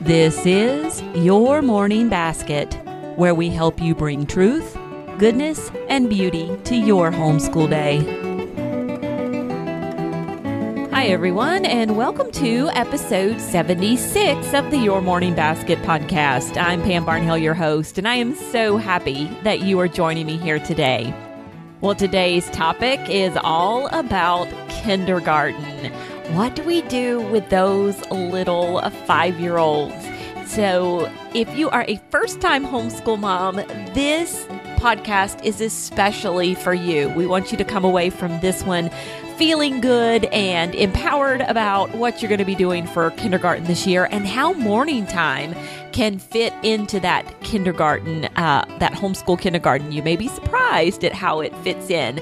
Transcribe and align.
This 0.00 0.44
is 0.44 1.02
Your 1.14 1.62
Morning 1.62 2.08
Basket, 2.08 2.74
where 3.16 3.34
we 3.34 3.48
help 3.48 3.80
you 3.80 3.94
bring 3.94 4.26
truth, 4.26 4.76
goodness, 5.18 5.70
and 5.88 6.10
beauty 6.10 6.54
to 6.64 6.76
your 6.76 7.10
homeschool 7.10 7.70
day. 7.70 7.98
Hi, 10.90 11.06
everyone, 11.06 11.64
and 11.64 11.96
welcome 11.96 12.30
to 12.32 12.68
episode 12.74 13.40
76 13.40 14.52
of 14.52 14.70
the 14.70 14.78
Your 14.78 15.00
Morning 15.00 15.34
Basket 15.34 15.78
podcast. 15.82 16.60
I'm 16.60 16.82
Pam 16.82 17.06
Barnhill, 17.06 17.40
your 17.40 17.54
host, 17.54 17.96
and 17.98 18.08
I 18.08 18.16
am 18.16 18.34
so 18.34 18.76
happy 18.76 19.26
that 19.44 19.60
you 19.60 19.78
are 19.80 19.88
joining 19.88 20.26
me 20.26 20.36
here 20.36 20.58
today. 20.58 21.14
Well, 21.80 21.94
today's 21.94 22.50
topic 22.50 22.98
is 23.08 23.38
all 23.44 23.86
about 23.88 24.48
kindergarten. 24.68 25.92
What 26.32 26.54
do 26.54 26.62
we 26.62 26.82
do 26.82 27.20
with 27.30 27.48
those 27.48 27.98
little 28.10 28.82
five 29.06 29.40
year 29.40 29.56
olds? 29.56 29.94
So, 30.46 31.10
if 31.34 31.56
you 31.56 31.70
are 31.70 31.86
a 31.88 31.96
first 32.10 32.42
time 32.42 32.66
homeschool 32.66 33.18
mom, 33.18 33.56
this 33.94 34.44
podcast 34.76 35.42
is 35.42 35.62
especially 35.62 36.54
for 36.54 36.74
you. 36.74 37.08
We 37.10 37.26
want 37.26 37.50
you 37.50 37.56
to 37.56 37.64
come 37.64 37.82
away 37.82 38.10
from 38.10 38.40
this 38.40 38.62
one 38.62 38.90
feeling 39.38 39.80
good 39.80 40.26
and 40.26 40.74
empowered 40.74 41.40
about 41.42 41.94
what 41.94 42.20
you're 42.20 42.28
going 42.28 42.38
to 42.40 42.44
be 42.44 42.54
doing 42.54 42.86
for 42.86 43.10
kindergarten 43.12 43.64
this 43.64 43.86
year 43.86 44.08
and 44.10 44.26
how 44.26 44.52
morning 44.52 45.06
time 45.06 45.54
can 45.92 46.18
fit 46.18 46.52
into 46.62 47.00
that 47.00 47.40
kindergarten, 47.40 48.26
uh, 48.36 48.64
that 48.80 48.92
homeschool 48.92 49.40
kindergarten. 49.40 49.92
You 49.92 50.02
may 50.02 50.16
be 50.16 50.28
surprised 50.28 51.04
at 51.04 51.14
how 51.14 51.40
it 51.40 51.56
fits 51.58 51.88
in. 51.88 52.20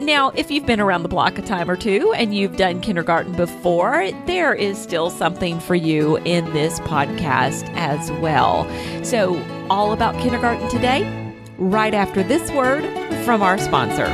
Now, 0.00 0.30
if 0.36 0.48
you've 0.48 0.64
been 0.64 0.78
around 0.78 1.02
the 1.02 1.08
block 1.08 1.38
a 1.38 1.42
time 1.42 1.68
or 1.68 1.76
two 1.76 2.12
and 2.12 2.32
you've 2.32 2.56
done 2.56 2.80
kindergarten 2.80 3.32
before, 3.32 4.08
there 4.26 4.54
is 4.54 4.78
still 4.78 5.10
something 5.10 5.58
for 5.58 5.74
you 5.74 6.18
in 6.18 6.44
this 6.52 6.78
podcast 6.80 7.68
as 7.74 8.12
well. 8.12 8.64
So, 9.04 9.44
all 9.68 9.92
about 9.92 10.14
kindergarten 10.20 10.68
today, 10.68 11.34
right 11.58 11.94
after 11.94 12.22
this 12.22 12.48
word 12.52 12.84
from 13.24 13.42
our 13.42 13.58
sponsor. 13.58 14.06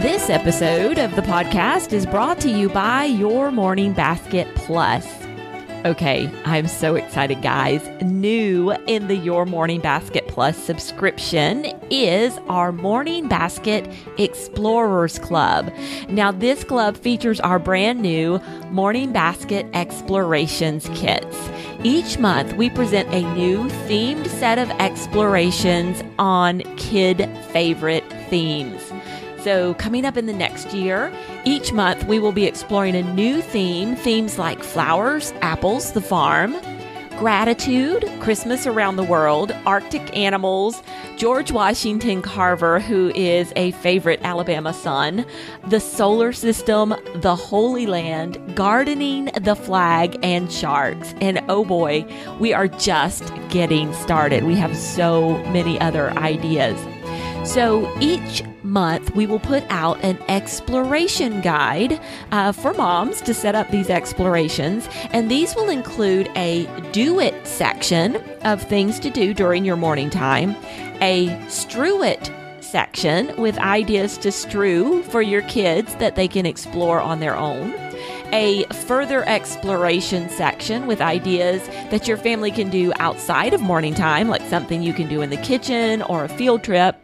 This 0.00 0.30
episode 0.30 0.98
of 0.98 1.16
the 1.16 1.22
podcast 1.22 1.92
is 1.92 2.06
brought 2.06 2.38
to 2.40 2.48
you 2.50 2.68
by 2.68 3.04
Your 3.04 3.50
Morning 3.50 3.92
Basket 3.92 4.46
Plus. 4.54 5.06
Okay, 5.84 6.30
I'm 6.44 6.68
so 6.68 6.94
excited, 6.94 7.42
guys. 7.42 7.84
New 8.02 8.70
in 8.86 9.08
the 9.08 9.16
Your 9.16 9.46
Morning 9.46 9.80
Basket 9.80 10.21
Plus 10.32 10.56
subscription 10.56 11.66
is 11.90 12.38
our 12.48 12.72
Morning 12.72 13.28
Basket 13.28 13.86
Explorers 14.16 15.18
Club. 15.18 15.70
Now, 16.08 16.32
this 16.32 16.64
club 16.64 16.96
features 16.96 17.38
our 17.40 17.58
brand 17.58 18.00
new 18.00 18.40
Morning 18.70 19.12
Basket 19.12 19.66
Explorations 19.74 20.88
kits. 20.94 21.36
Each 21.84 22.18
month, 22.18 22.54
we 22.54 22.70
present 22.70 23.10
a 23.10 23.30
new 23.34 23.64
themed 23.86 24.26
set 24.26 24.56
of 24.56 24.70
explorations 24.80 26.02
on 26.18 26.60
kid 26.78 27.28
favorite 27.50 28.04
themes. 28.30 28.80
So, 29.42 29.74
coming 29.74 30.06
up 30.06 30.16
in 30.16 30.24
the 30.24 30.32
next 30.32 30.72
year, 30.72 31.12
each 31.44 31.74
month 31.74 32.06
we 32.06 32.18
will 32.18 32.32
be 32.32 32.46
exploring 32.46 32.96
a 32.96 33.02
new 33.12 33.42
theme 33.42 33.96
themes 33.96 34.38
like 34.38 34.62
flowers, 34.62 35.34
apples, 35.42 35.92
the 35.92 36.00
farm, 36.00 36.56
gratitude, 37.12 38.10
Christmas 38.20 38.66
around 38.66 38.96
the 38.96 39.02
world, 39.02 39.52
Arctic 39.66 40.16
animals, 40.16 40.82
George 41.16 41.52
Washington 41.52 42.22
Carver, 42.22 42.80
who 42.80 43.10
is 43.14 43.52
a 43.56 43.70
favorite 43.72 44.20
Alabama 44.22 44.72
son, 44.72 45.24
the 45.68 45.80
solar 45.80 46.32
system, 46.32 46.94
the 47.16 47.36
Holy 47.36 47.86
Land, 47.86 48.56
gardening, 48.56 49.30
the 49.40 49.54
flag, 49.54 50.18
and 50.22 50.52
sharks. 50.52 51.14
And 51.20 51.42
oh 51.48 51.64
boy, 51.64 52.06
we 52.40 52.52
are 52.52 52.68
just 52.68 53.32
getting 53.48 53.92
started. 53.94 54.44
We 54.44 54.56
have 54.56 54.76
so 54.76 55.38
many 55.44 55.80
other 55.80 56.10
ideas. 56.12 56.78
So 57.44 57.92
each 58.00 58.42
month, 58.72 59.14
we 59.14 59.26
will 59.26 59.38
put 59.38 59.62
out 59.68 60.02
an 60.02 60.18
exploration 60.28 61.40
guide 61.42 62.00
uh, 62.32 62.50
for 62.52 62.72
moms 62.74 63.20
to 63.20 63.34
set 63.34 63.54
up 63.54 63.70
these 63.70 63.90
explorations. 63.90 64.88
And 65.10 65.30
these 65.30 65.54
will 65.54 65.68
include 65.68 66.28
a 66.34 66.66
do 66.92 67.20
it 67.20 67.46
section 67.46 68.16
of 68.42 68.62
things 68.62 68.98
to 69.00 69.10
do 69.10 69.34
during 69.34 69.64
your 69.64 69.76
morning 69.76 70.10
time, 70.10 70.56
a 71.00 71.38
strew 71.48 72.02
it 72.02 72.30
section 72.60 73.36
with 73.36 73.58
ideas 73.58 74.16
to 74.16 74.32
strew 74.32 75.02
for 75.02 75.20
your 75.20 75.42
kids 75.42 75.94
that 75.96 76.16
they 76.16 76.26
can 76.26 76.46
explore 76.46 77.00
on 77.00 77.20
their 77.20 77.36
own 77.36 77.74
a 78.32 78.64
further 78.86 79.28
exploration 79.28 80.28
section 80.30 80.86
with 80.86 81.02
ideas 81.02 81.66
that 81.90 82.08
your 82.08 82.16
family 82.16 82.50
can 82.50 82.70
do 82.70 82.90
outside 82.96 83.52
of 83.52 83.60
morning 83.60 83.94
time, 83.94 84.28
like 84.28 84.40
something 84.48 84.82
you 84.82 84.94
can 84.94 85.06
do 85.06 85.20
in 85.20 85.28
the 85.30 85.36
kitchen 85.38 86.00
or 86.02 86.24
a 86.24 86.28
field 86.30 86.64
trip. 86.64 86.96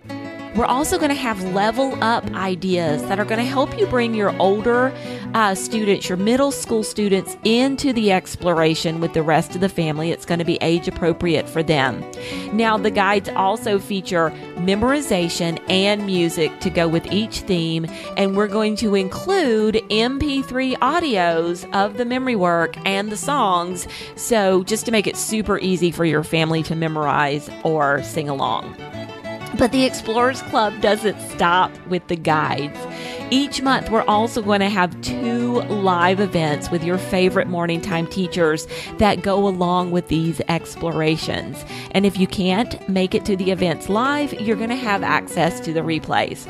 We're 0.58 0.64
also 0.64 0.98
going 0.98 1.10
to 1.10 1.14
have 1.14 1.40
level 1.54 1.96
up 2.02 2.24
ideas 2.34 3.00
that 3.02 3.20
are 3.20 3.24
going 3.24 3.38
to 3.38 3.48
help 3.48 3.78
you 3.78 3.86
bring 3.86 4.12
your 4.12 4.36
older 4.42 4.92
uh, 5.32 5.54
students, 5.54 6.08
your 6.08 6.18
middle 6.18 6.50
school 6.50 6.82
students, 6.82 7.36
into 7.44 7.92
the 7.92 8.10
exploration 8.10 8.98
with 8.98 9.12
the 9.12 9.22
rest 9.22 9.54
of 9.54 9.60
the 9.60 9.68
family. 9.68 10.10
It's 10.10 10.26
going 10.26 10.40
to 10.40 10.44
be 10.44 10.58
age 10.60 10.88
appropriate 10.88 11.48
for 11.48 11.62
them. 11.62 12.04
Now, 12.52 12.76
the 12.76 12.90
guides 12.90 13.28
also 13.28 13.78
feature 13.78 14.30
memorization 14.56 15.62
and 15.70 16.04
music 16.04 16.58
to 16.58 16.70
go 16.70 16.88
with 16.88 17.06
each 17.12 17.42
theme, 17.42 17.86
and 18.16 18.36
we're 18.36 18.48
going 18.48 18.74
to 18.78 18.96
include 18.96 19.76
MP3 19.90 20.76
audios 20.78 21.72
of 21.72 21.98
the 21.98 22.04
memory 22.04 22.34
work 22.34 22.76
and 22.84 23.12
the 23.12 23.16
songs. 23.16 23.86
So, 24.16 24.64
just 24.64 24.86
to 24.86 24.90
make 24.90 25.06
it 25.06 25.16
super 25.16 25.60
easy 25.60 25.92
for 25.92 26.04
your 26.04 26.24
family 26.24 26.64
to 26.64 26.74
memorize 26.74 27.48
or 27.62 28.02
sing 28.02 28.28
along. 28.28 28.74
But 29.56 29.72
the 29.72 29.84
Explorers 29.84 30.42
Club 30.42 30.80
doesn't 30.80 31.18
stop 31.30 31.72
with 31.86 32.06
the 32.08 32.16
guides. 32.16 32.78
Each 33.30 33.60
month, 33.62 33.90
we're 33.90 34.04
also 34.04 34.42
going 34.42 34.60
to 34.60 34.68
have 34.68 34.98
two 35.00 35.60
live 35.62 36.20
events 36.20 36.70
with 36.70 36.82
your 36.84 36.98
favorite 36.98 37.46
morning 37.46 37.80
time 37.80 38.06
teachers 38.06 38.66
that 38.98 39.22
go 39.22 39.46
along 39.46 39.90
with 39.90 40.08
these 40.08 40.40
explorations. 40.48 41.62
And 41.92 42.06
if 42.06 42.18
you 42.18 42.26
can't 42.26 42.88
make 42.88 43.14
it 43.14 43.24
to 43.26 43.36
the 43.36 43.50
events 43.50 43.88
live, 43.88 44.32
you're 44.34 44.56
going 44.56 44.70
to 44.70 44.76
have 44.76 45.02
access 45.02 45.60
to 45.60 45.72
the 45.72 45.80
replays. 45.80 46.46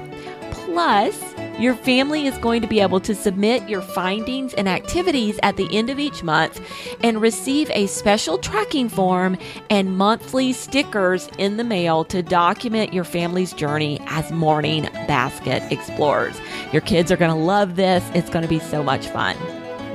Plus, 0.53 1.35
your 1.59 1.75
family 1.75 2.27
is 2.27 2.39
going 2.39 2.63
to 2.63 2.69
be 2.69 2.81
able 2.81 3.01
to 3.01 3.15
submit 3.15 3.69
your 3.69 3.83
findings 3.83 4.55
and 4.55 4.69
activities 4.69 5.39
at 5.43 5.57
the 5.57 5.69
end 5.77 5.91
of 5.91 5.99
each 5.99 6.23
month 6.23 6.61
and 7.03 7.21
receive 7.21 7.71
a 7.71 7.87
special 7.87 8.39
tracking 8.39 8.89
form 8.89 9.37
and 9.69 9.99
monthly 9.99 10.53
stickers 10.53 11.29
in 11.39 11.57
the 11.57 11.65
mail 11.65 12.05
to 12.05 12.23
document 12.23 12.93
your 12.93 13.05
family's 13.05 13.53
journey 13.53 14.01
as 14.07 14.31
morning 14.31 14.83
basket 15.09 15.63
explorers. 15.73 16.41
Your 16.73 16.83
kids 16.83 17.11
are 17.11 17.17
going 17.17 17.31
to 17.31 17.45
love 17.45 17.77
this. 17.77 18.09
It's 18.15 18.31
going 18.31 18.45
to 18.45 18.49
be 18.49 18.61
so 18.61 18.83
much 18.83 19.09
fun. 19.09 19.37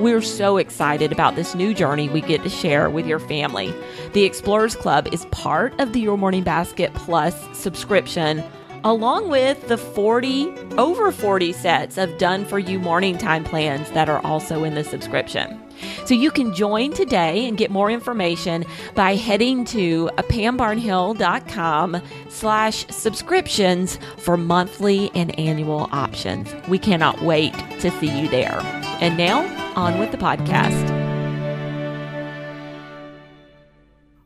We're 0.00 0.22
so 0.22 0.56
excited 0.56 1.12
about 1.12 1.36
this 1.36 1.54
new 1.54 1.72
journey 1.72 2.08
we 2.08 2.20
get 2.20 2.42
to 2.42 2.48
share 2.48 2.90
with 2.90 3.06
your 3.06 3.20
family. 3.20 3.72
The 4.12 4.24
Explorers 4.24 4.74
Club 4.74 5.06
is 5.12 5.24
part 5.26 5.78
of 5.80 5.92
the 5.92 6.00
Your 6.00 6.18
Morning 6.18 6.42
Basket 6.42 6.92
Plus 6.94 7.34
subscription 7.56 8.42
along 8.84 9.28
with 9.28 9.66
the 9.68 9.76
40 9.76 10.48
over 10.78 11.10
40 11.10 11.52
sets 11.52 11.98
of 11.98 12.16
done 12.18 12.44
for 12.44 12.58
you 12.58 12.78
morning 12.78 13.18
time 13.18 13.42
plans 13.42 13.90
that 13.92 14.08
are 14.08 14.24
also 14.24 14.62
in 14.62 14.74
the 14.74 14.84
subscription. 14.84 15.60
So 16.06 16.14
you 16.14 16.30
can 16.30 16.54
join 16.54 16.92
today 16.92 17.48
and 17.48 17.56
get 17.56 17.70
more 17.70 17.90
information 17.90 18.64
by 18.94 19.16
heading 19.16 19.64
to 19.66 20.10
pambarnhill.com 20.16 22.00
slash 22.28 22.86
subscriptions 22.88 23.98
for 24.18 24.36
monthly 24.36 25.10
and 25.14 25.36
annual 25.38 25.88
options. 25.90 26.54
We 26.68 26.78
cannot 26.78 27.22
wait 27.22 27.54
to 27.80 27.90
see 27.98 28.20
you 28.20 28.28
there. 28.28 28.60
And 29.00 29.16
now 29.16 29.42
on 29.74 29.98
with 29.98 30.12
the 30.12 30.18
podcast. 30.18 31.03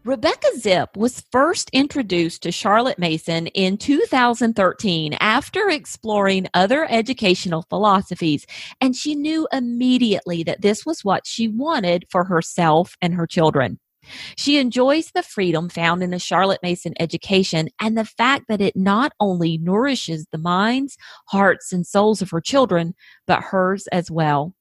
Rebecca 0.09 0.49
Zip 0.57 0.97
was 0.97 1.23
first 1.31 1.69
introduced 1.75 2.43
to 2.43 2.51
Charlotte 2.51 2.99
Mason 2.99 3.47
in 3.49 3.77
2013 3.77 5.13
after 5.21 5.69
exploring 5.69 6.49
other 6.55 6.87
educational 6.91 7.67
philosophies, 7.69 8.47
and 8.81 8.97
she 8.97 9.15
knew 9.15 9.47
immediately 9.53 10.43
that 10.45 10.63
this 10.63 10.87
was 10.87 11.05
what 11.05 11.27
she 11.27 11.47
wanted 11.47 12.07
for 12.09 12.25
herself 12.25 12.97
and 13.03 13.13
her 13.13 13.27
children. 13.27 13.81
She 14.39 14.57
enjoys 14.57 15.11
the 15.11 15.23
freedom 15.23 15.69
found 15.69 16.03
in 16.03 16.15
a 16.15 16.19
Charlotte 16.19 16.63
Mason 16.63 16.95
education 16.99 17.69
and 17.79 17.95
the 17.95 18.07
fact 18.07 18.47
that 18.49 18.63
it 18.63 18.75
not 18.75 19.13
only 19.21 19.59
nourishes 19.59 20.27
the 20.33 20.39
minds, 20.39 20.97
hearts, 21.27 21.71
and 21.71 21.87
souls 21.87 22.23
of 22.23 22.31
her 22.31 22.41
children, 22.41 22.95
but 23.27 23.43
hers 23.43 23.87
as 23.89 24.11
well. 24.11 24.55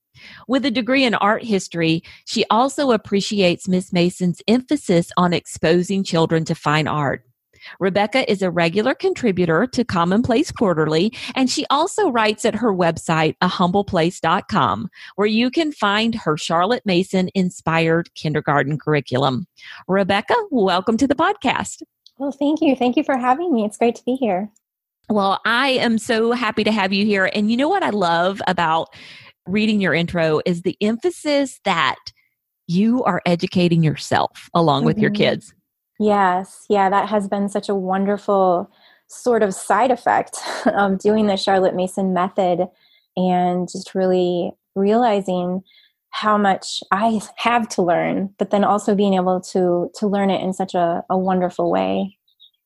With 0.48 0.66
a 0.66 0.72
degree 0.72 1.04
in 1.04 1.16
art 1.16 1.44
history, 1.44 2.04
she 2.26 2.46
also 2.50 2.92
appreciates 2.92 3.68
Miss 3.68 3.92
Mason's 3.94 4.42
emphasis 4.48 5.12
on 5.18 5.34
exposing 5.34 6.04
children 6.04 6.46
to 6.46 6.56
fine 6.56 6.88
art. 6.88 7.24
Rebecca 7.80 8.30
is 8.32 8.42
a 8.42 8.52
regular 8.52 8.94
contributor 8.94 9.68
to 9.68 9.84
Commonplace 9.84 10.52
Quarterly, 10.52 11.14
and 11.36 11.50
she 11.50 11.66
also 11.70 12.10
writes 12.10 12.46
at 12.46 12.56
her 12.56 12.74
website, 12.74 13.36
ahumbleplace.com, 13.42 14.90
where 15.16 15.28
you 15.28 15.52
can 15.52 15.72
find 15.72 16.16
her 16.16 16.38
Charlotte 16.38 16.86
Mason 16.86 17.30
inspired 17.34 18.14
kindergarten 18.16 18.78
curriculum. 18.78 19.48
Rebecca, 19.88 20.36
welcome 20.52 20.98
to 20.98 21.08
the 21.08 21.16
podcast. 21.16 21.84
Well, 22.18 22.32
thank 22.32 22.62
you. 22.62 22.76
Thank 22.76 22.96
you 22.98 23.04
for 23.04 23.18
having 23.18 23.54
me. 23.54 23.66
It's 23.66 23.78
great 23.78 23.96
to 23.96 24.04
be 24.04 24.16
here. 24.16 24.50
Well, 25.10 25.40
I 25.46 25.70
am 25.70 25.98
so 26.00 26.34
happy 26.34 26.66
to 26.66 26.72
have 26.72 26.92
you 26.92 27.06
here. 27.06 27.30
And 27.34 27.50
you 27.50 27.56
know 27.56 27.70
what 27.70 27.84
I 27.84 27.92
love 27.92 28.42
about 28.46 28.94
reading 29.48 29.82
your 29.82 29.94
intro 29.94 30.42
is 30.46 30.62
the 30.62 30.78
emphasis 30.82 31.60
that 31.66 31.98
you 32.68 33.04
are 33.04 33.22
educating 33.26 33.84
yourself 33.84 34.50
along 34.54 34.82
mm-hmm. 34.82 34.88
with 34.88 35.00
your 35.00 35.12
mm-hmm. 35.12 35.24
kids. 35.24 35.54
Yes. 36.00 36.66
Yeah, 36.70 36.90
that 36.90 37.10
has 37.10 37.28
been 37.28 37.50
such 37.50 37.70
a 37.70 37.76
wonderful 37.76 38.70
sort 39.08 39.42
of 39.42 39.54
side 39.54 39.92
effect 39.92 40.38
of 40.66 41.00
doing 41.00 41.28
the 41.28 41.38
Charlotte 41.38 41.76
Mason 41.76 42.14
method 42.14 42.68
and 43.16 43.68
just 43.72 43.96
really 43.96 44.52
realizing 44.76 45.64
how 46.12 46.38
much 46.38 46.82
I 46.92 47.20
have 47.38 47.68
to 47.70 47.82
learn, 47.82 48.34
but 48.38 48.50
then 48.50 48.64
also 48.64 48.96
being 48.96 49.16
able 49.16 49.42
to 49.42 49.92
to 49.96 50.08
learn 50.08 50.30
it 50.30 50.42
in 50.42 50.54
such 50.54 50.74
a, 50.74 51.04
a 51.10 51.18
wonderful 51.18 51.70
way. 51.70 52.18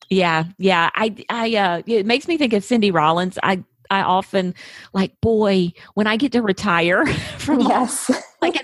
Yeah, 0.10 0.46
yeah. 0.58 0.90
I 0.96 1.16
I 1.30 1.56
uh 1.56 1.82
it 1.86 2.06
makes 2.06 2.28
me 2.28 2.38
think 2.38 2.54
of 2.54 2.64
Cindy 2.64 2.92
Rollins. 2.92 3.40
I 3.44 3.64
I 3.92 4.02
often 4.02 4.56
like, 4.94 5.20
boy, 5.22 5.74
when 5.94 6.08
I 6.08 6.16
get 6.16 6.32
to 6.32 6.42
retire 6.42 7.06
from 7.38 7.60
yes, 7.60 8.10
like 8.42 8.56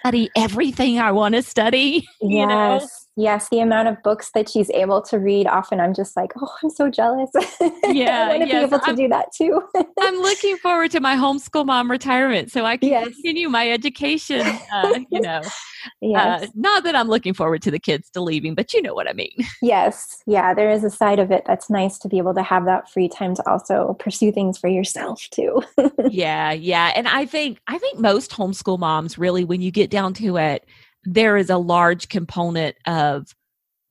study 0.00 0.30
everything 0.36 1.00
I 1.00 1.10
want 1.10 1.34
to 1.34 1.42
study. 1.42 2.06
Yes. 2.20 2.28
You 2.30 2.46
know? 2.46 2.98
Yes, 3.18 3.48
the 3.48 3.58
amount 3.58 3.88
of 3.88 4.00
books 4.04 4.30
that 4.34 4.48
she's 4.48 4.70
able 4.70 5.02
to 5.02 5.18
read, 5.18 5.48
often 5.48 5.80
I'm 5.80 5.92
just 5.92 6.16
like, 6.16 6.30
oh, 6.40 6.54
I'm 6.62 6.70
so 6.70 6.88
jealous. 6.88 7.30
Yeah, 7.88 8.26
I 8.26 8.28
want 8.28 8.42
to 8.42 8.48
yes, 8.48 8.60
be 8.60 8.66
able 8.66 8.78
to 8.78 8.90
I'm, 8.90 8.96
do 8.96 9.08
that 9.08 9.32
too. 9.34 9.62
I'm 10.00 10.16
looking 10.16 10.56
forward 10.58 10.90
to 10.92 11.00
my 11.00 11.16
homeschool 11.16 11.66
mom 11.66 11.90
retirement 11.90 12.52
so 12.52 12.64
I 12.64 12.76
can 12.76 12.90
yes. 12.90 13.04
continue 13.06 13.48
my 13.48 13.68
education. 13.70 14.46
Uh, 14.72 15.00
you 15.10 15.20
know, 15.20 15.40
uh, 15.84 15.90
yes. 16.00 16.42
Uh, 16.44 16.46
not 16.54 16.84
that 16.84 16.94
I'm 16.94 17.08
looking 17.08 17.34
forward 17.34 17.62
to 17.62 17.70
the 17.70 17.78
kids 17.78 18.10
to 18.10 18.20
leaving, 18.20 18.54
but 18.54 18.72
you 18.72 18.82
know 18.82 18.94
what 18.94 19.08
I 19.08 19.14
mean. 19.14 19.34
Yes, 19.62 20.22
yeah, 20.26 20.54
there 20.54 20.70
is 20.70 20.84
a 20.84 20.90
side 20.90 21.18
of 21.18 21.32
it 21.32 21.44
that's 21.46 21.68
nice 21.68 21.98
to 21.98 22.08
be 22.08 22.18
able 22.18 22.34
to 22.34 22.42
have 22.42 22.64
that 22.66 22.88
free 22.88 23.08
time 23.08 23.34
to 23.34 23.50
also 23.50 23.96
pursue 23.98 24.30
things 24.30 24.56
for 24.56 24.68
yourself 24.68 25.26
too. 25.30 25.62
yeah, 26.08 26.52
yeah, 26.52 26.92
and 26.94 27.08
I 27.08 27.26
think 27.26 27.58
I 27.66 27.78
think 27.78 27.98
most 27.98 28.30
homeschool 28.30 28.78
moms 28.78 29.18
really, 29.18 29.44
when 29.44 29.60
you 29.60 29.70
get 29.70 29.90
down 29.90 30.14
to 30.14 30.36
it 30.36 30.64
there 31.04 31.36
is 31.36 31.50
a 31.50 31.58
large 31.58 32.08
component 32.08 32.76
of 32.86 33.34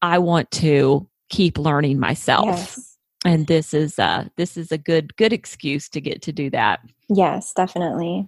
I 0.02 0.20
want 0.20 0.52
to 0.52 1.08
keep 1.30 1.58
learning 1.58 2.00
myself. 2.00 2.46
Yes. 2.46 2.98
And 3.26 3.48
this 3.48 3.74
is 3.74 3.98
uh 4.00 4.26
this 4.38 4.58
is 4.58 4.72
a 4.72 4.78
good 4.78 5.16
good 5.18 5.34
excuse 5.34 5.90
to 5.90 6.02
get 6.02 6.22
to 6.24 6.32
do 6.32 6.50
that. 6.52 6.80
Yes, 7.10 7.54
definitely. 7.54 8.28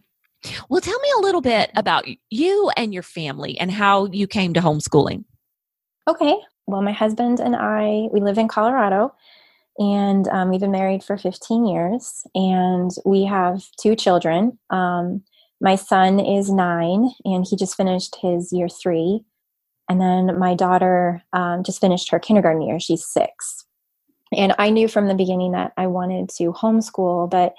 Well, 0.70 0.82
tell 0.82 1.00
me 1.00 1.10
a 1.18 1.22
little 1.22 1.42
bit 1.42 1.70
about 1.76 2.06
you 2.30 2.72
and 2.78 2.94
your 2.94 3.04
family 3.04 3.60
and 3.60 3.72
how 3.72 4.06
you 4.06 4.26
came 4.26 4.54
to 4.54 4.62
homeschooling. 4.62 5.26
Okay. 6.08 6.36
Well, 6.66 6.82
my 6.82 6.92
husband 6.92 7.40
and 7.40 7.56
I, 7.56 8.08
we 8.12 8.22
live 8.22 8.38
in 8.38 8.48
Colorado 8.48 9.14
and 9.80 10.28
um, 10.28 10.50
we've 10.50 10.60
been 10.60 10.72
married 10.72 11.04
for 11.04 11.18
15 11.18 11.66
years 11.66 12.26
and 12.36 12.92
we 13.06 13.26
have 13.26 13.64
two 13.80 13.96
children. 13.96 14.58
Um, 14.70 15.24
my 15.62 15.76
son 15.76 16.20
is 16.20 16.50
nine 16.50 17.10
and 17.26 17.46
he 17.48 17.56
just 17.56 17.76
finished 17.76 18.18
his 18.22 18.52
year 18.54 18.70
three. 18.70 19.22
And 19.90 20.00
then 20.00 20.38
my 20.38 20.56
daughter 20.56 21.22
um, 21.34 21.64
just 21.64 21.82
finished 21.82 22.12
her 22.12 22.20
kindergarten 22.20 22.62
year. 22.62 22.80
She's 22.80 23.06
six. 23.06 23.66
And 24.32 24.54
I 24.60 24.70
knew 24.70 24.88
from 24.88 25.08
the 25.08 25.16
beginning 25.16 25.54
that 25.54 25.74
I 25.76 25.88
wanted 25.88 26.30
to 26.38 26.54
homeschool, 26.54 27.30
but 27.30 27.56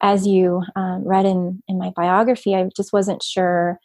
as 0.00 0.26
you 0.26 0.62
um, 0.76 1.02
read 1.06 1.26
in, 1.26 1.62
in 1.66 1.78
my 1.78 1.90
biography, 1.96 2.54
I 2.54 2.68
just 2.76 2.92
wasn't 2.92 3.22
sure 3.22 3.80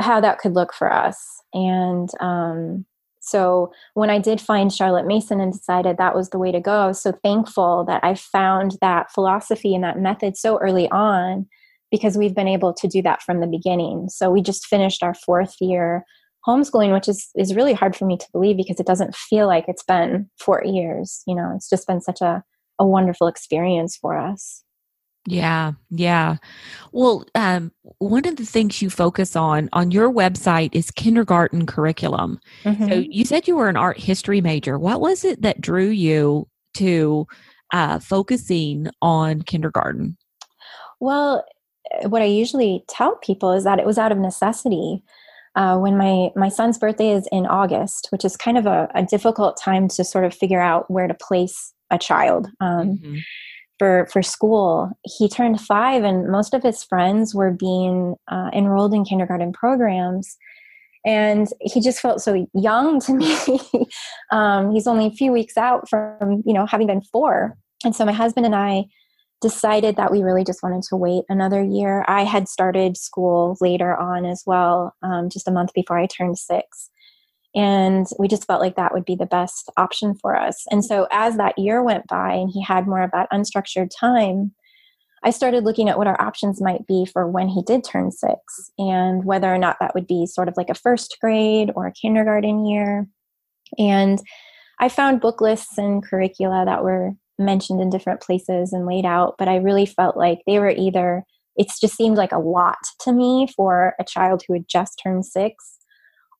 how 0.00 0.20
that 0.20 0.38
could 0.38 0.54
look 0.54 0.72
for 0.72 0.92
us. 0.92 1.42
And 1.52 2.08
um, 2.20 2.84
so 3.20 3.72
when 3.94 4.10
I 4.10 4.20
did 4.20 4.40
find 4.40 4.72
Charlotte 4.72 5.06
Mason 5.06 5.40
and 5.40 5.52
decided 5.52 5.96
that 5.96 6.14
was 6.14 6.30
the 6.30 6.38
way 6.38 6.52
to 6.52 6.60
go, 6.60 6.82
I 6.82 6.86
was 6.86 7.00
so 7.00 7.12
thankful 7.12 7.84
that 7.86 8.04
I 8.04 8.14
found 8.14 8.76
that 8.80 9.10
philosophy 9.10 9.74
and 9.74 9.82
that 9.82 9.98
method 9.98 10.36
so 10.36 10.58
early 10.58 10.88
on 10.90 11.46
because 11.90 12.16
we've 12.16 12.34
been 12.34 12.48
able 12.48 12.72
to 12.74 12.88
do 12.88 13.02
that 13.02 13.22
from 13.22 13.40
the 13.40 13.46
beginning. 13.46 14.08
So 14.08 14.30
we 14.30 14.42
just 14.42 14.66
finished 14.66 15.02
our 15.02 15.14
fourth 15.14 15.54
year 15.60 16.04
homeschooling, 16.46 16.92
which 16.92 17.08
is 17.08 17.28
is 17.36 17.54
really 17.54 17.72
hard 17.74 17.96
for 17.96 18.06
me 18.06 18.16
to 18.16 18.26
believe 18.32 18.56
because 18.56 18.80
it 18.80 18.86
doesn't 18.86 19.14
feel 19.14 19.46
like 19.46 19.64
it's 19.68 19.84
been 19.84 20.30
four 20.38 20.62
years. 20.64 21.22
You 21.26 21.34
know, 21.34 21.52
it's 21.54 21.68
just 21.68 21.86
been 21.86 22.00
such 22.00 22.20
a, 22.20 22.42
a 22.78 22.86
wonderful 22.86 23.26
experience 23.26 23.96
for 23.96 24.16
us. 24.16 24.64
Yeah, 25.26 25.72
yeah. 25.90 26.36
Well, 26.92 27.26
um, 27.34 27.70
one 27.98 28.26
of 28.26 28.36
the 28.36 28.46
things 28.46 28.80
you 28.80 28.88
focus 28.88 29.36
on 29.36 29.68
on 29.74 29.90
your 29.90 30.10
website 30.10 30.70
is 30.72 30.90
kindergarten 30.90 31.66
curriculum. 31.66 32.40
Mm-hmm. 32.64 32.88
So 32.88 32.94
you 32.94 33.24
said 33.24 33.46
you 33.46 33.56
were 33.56 33.68
an 33.68 33.76
art 33.76 33.98
history 33.98 34.40
major. 34.40 34.78
What 34.78 35.00
was 35.00 35.24
it 35.24 35.42
that 35.42 35.60
drew 35.60 35.88
you 35.88 36.48
to 36.74 37.26
uh, 37.74 37.98
focusing 37.98 38.88
on 39.02 39.42
kindergarten? 39.42 40.16
Well, 41.00 41.44
what 42.06 42.22
I 42.22 42.26
usually 42.26 42.84
tell 42.88 43.16
people 43.16 43.52
is 43.52 43.64
that 43.64 43.78
it 43.78 43.86
was 43.86 43.98
out 43.98 44.12
of 44.12 44.18
necessity. 44.18 45.02
Uh, 45.56 45.76
when 45.76 45.96
my 45.96 46.30
my 46.36 46.48
son's 46.48 46.78
birthday 46.78 47.10
is 47.10 47.28
in 47.32 47.46
August, 47.46 48.08
which 48.10 48.24
is 48.24 48.36
kind 48.36 48.56
of 48.58 48.66
a, 48.66 48.88
a, 48.94 49.02
difficult 49.02 49.58
time 49.60 49.88
to 49.88 50.04
sort 50.04 50.24
of 50.24 50.32
figure 50.32 50.60
out 50.60 50.88
where 50.90 51.08
to 51.08 51.14
place 51.14 51.72
a 51.90 51.98
child 51.98 52.48
um, 52.60 52.98
mm-hmm. 52.98 53.16
for 53.78 54.06
for 54.12 54.22
school. 54.22 54.90
He 55.04 55.28
turned 55.28 55.60
five, 55.60 56.04
and 56.04 56.28
most 56.28 56.54
of 56.54 56.62
his 56.62 56.84
friends 56.84 57.34
were 57.34 57.50
being 57.50 58.14
uh, 58.28 58.50
enrolled 58.52 58.94
in 58.94 59.04
kindergarten 59.04 59.52
programs, 59.52 60.36
and 61.04 61.48
he 61.60 61.80
just 61.80 62.00
felt 62.00 62.20
so 62.20 62.46
young 62.54 63.00
to 63.00 63.14
me. 63.14 63.36
um, 64.30 64.70
he's 64.70 64.86
only 64.86 65.06
a 65.06 65.10
few 65.10 65.32
weeks 65.32 65.56
out 65.56 65.88
from 65.88 66.42
you 66.46 66.52
know 66.52 66.66
having 66.66 66.86
been 66.86 67.02
four, 67.02 67.56
and 67.84 67.96
so 67.96 68.04
my 68.04 68.12
husband 68.12 68.46
and 68.46 68.54
I 68.54 68.84
decided 69.40 69.96
that 69.96 70.10
we 70.10 70.22
really 70.22 70.44
just 70.44 70.62
wanted 70.62 70.82
to 70.82 70.96
wait 70.96 71.24
another 71.28 71.62
year. 71.62 72.04
I 72.08 72.24
had 72.24 72.48
started 72.48 72.96
school 72.96 73.56
later 73.60 73.96
on 73.96 74.24
as 74.24 74.42
well, 74.46 74.94
um, 75.02 75.28
just 75.28 75.48
a 75.48 75.52
month 75.52 75.72
before 75.74 75.98
I 75.98 76.06
turned 76.06 76.38
six. 76.38 76.90
And 77.54 78.06
we 78.18 78.28
just 78.28 78.46
felt 78.46 78.60
like 78.60 78.76
that 78.76 78.92
would 78.92 79.04
be 79.04 79.14
the 79.14 79.26
best 79.26 79.70
option 79.76 80.14
for 80.14 80.36
us. 80.36 80.64
And 80.70 80.84
so 80.84 81.06
as 81.10 81.36
that 81.36 81.58
year 81.58 81.82
went 81.82 82.06
by 82.06 82.34
and 82.34 82.50
he 82.52 82.62
had 82.62 82.86
more 82.86 83.02
of 83.02 83.10
that 83.12 83.30
unstructured 83.32 83.88
time, 83.98 84.52
I 85.24 85.30
started 85.30 85.64
looking 85.64 85.88
at 85.88 85.98
what 85.98 86.06
our 86.06 86.20
options 86.20 86.60
might 86.60 86.86
be 86.86 87.04
for 87.04 87.26
when 87.26 87.48
he 87.48 87.62
did 87.62 87.84
turn 87.84 88.12
six 88.12 88.70
and 88.78 89.24
whether 89.24 89.52
or 89.52 89.58
not 89.58 89.78
that 89.80 89.94
would 89.94 90.06
be 90.06 90.26
sort 90.26 90.48
of 90.48 90.56
like 90.56 90.70
a 90.70 90.74
first 90.74 91.16
grade 91.20 91.72
or 91.74 91.86
a 91.86 91.92
kindergarten 91.92 92.66
year. 92.66 93.08
And 93.78 94.20
I 94.78 94.88
found 94.88 95.20
book 95.20 95.40
lists 95.40 95.76
and 95.76 96.04
curricula 96.04 96.64
that 96.64 96.84
were 96.84 97.12
mentioned 97.38 97.80
in 97.80 97.90
different 97.90 98.20
places 98.20 98.72
and 98.72 98.86
laid 98.86 99.04
out, 99.04 99.36
but 99.38 99.48
I 99.48 99.56
really 99.56 99.86
felt 99.86 100.16
like 100.16 100.40
they 100.46 100.58
were 100.58 100.70
either, 100.70 101.24
it's 101.56 101.80
just 101.80 101.96
seemed 101.96 102.16
like 102.16 102.32
a 102.32 102.38
lot 102.38 102.78
to 103.00 103.12
me 103.12 103.48
for 103.54 103.94
a 104.00 104.04
child 104.04 104.42
who 104.46 104.54
had 104.54 104.68
just 104.68 105.00
turned 105.02 105.26
six 105.26 105.78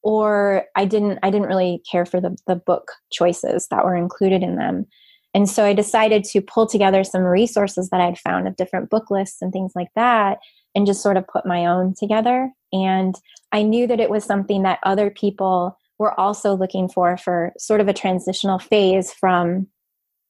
or 0.02 0.64
i 0.76 0.84
didn't 0.84 1.18
i 1.22 1.30
didn't 1.30 1.48
really 1.48 1.82
care 1.90 2.06
for 2.06 2.20
the, 2.20 2.36
the 2.46 2.56
book 2.56 2.92
choices 3.12 3.66
that 3.68 3.84
were 3.84 3.96
included 3.96 4.42
in 4.42 4.56
them. 4.56 4.86
And 5.34 5.48
so 5.48 5.64
i 5.64 5.72
decided 5.72 6.24
to 6.24 6.40
pull 6.40 6.66
together 6.66 7.04
some 7.04 7.22
resources 7.22 7.90
that 7.90 8.00
i'd 8.00 8.18
found 8.18 8.48
of 8.48 8.56
different 8.56 8.90
book 8.90 9.10
lists 9.10 9.42
and 9.42 9.52
things 9.52 9.72
like 9.74 9.88
that 9.94 10.38
and 10.74 10.86
just 10.86 11.02
sort 11.02 11.16
of 11.16 11.26
put 11.26 11.46
my 11.46 11.66
own 11.66 11.94
together. 11.98 12.50
And 12.72 13.14
i 13.52 13.62
knew 13.62 13.86
that 13.86 14.00
it 14.00 14.10
was 14.10 14.24
something 14.24 14.62
that 14.62 14.80
other 14.82 15.10
people 15.10 15.76
were 15.98 16.18
also 16.18 16.54
looking 16.54 16.88
for 16.88 17.16
for 17.16 17.52
sort 17.58 17.80
of 17.80 17.88
a 17.88 17.92
transitional 17.92 18.58
phase 18.58 19.12
from 19.12 19.66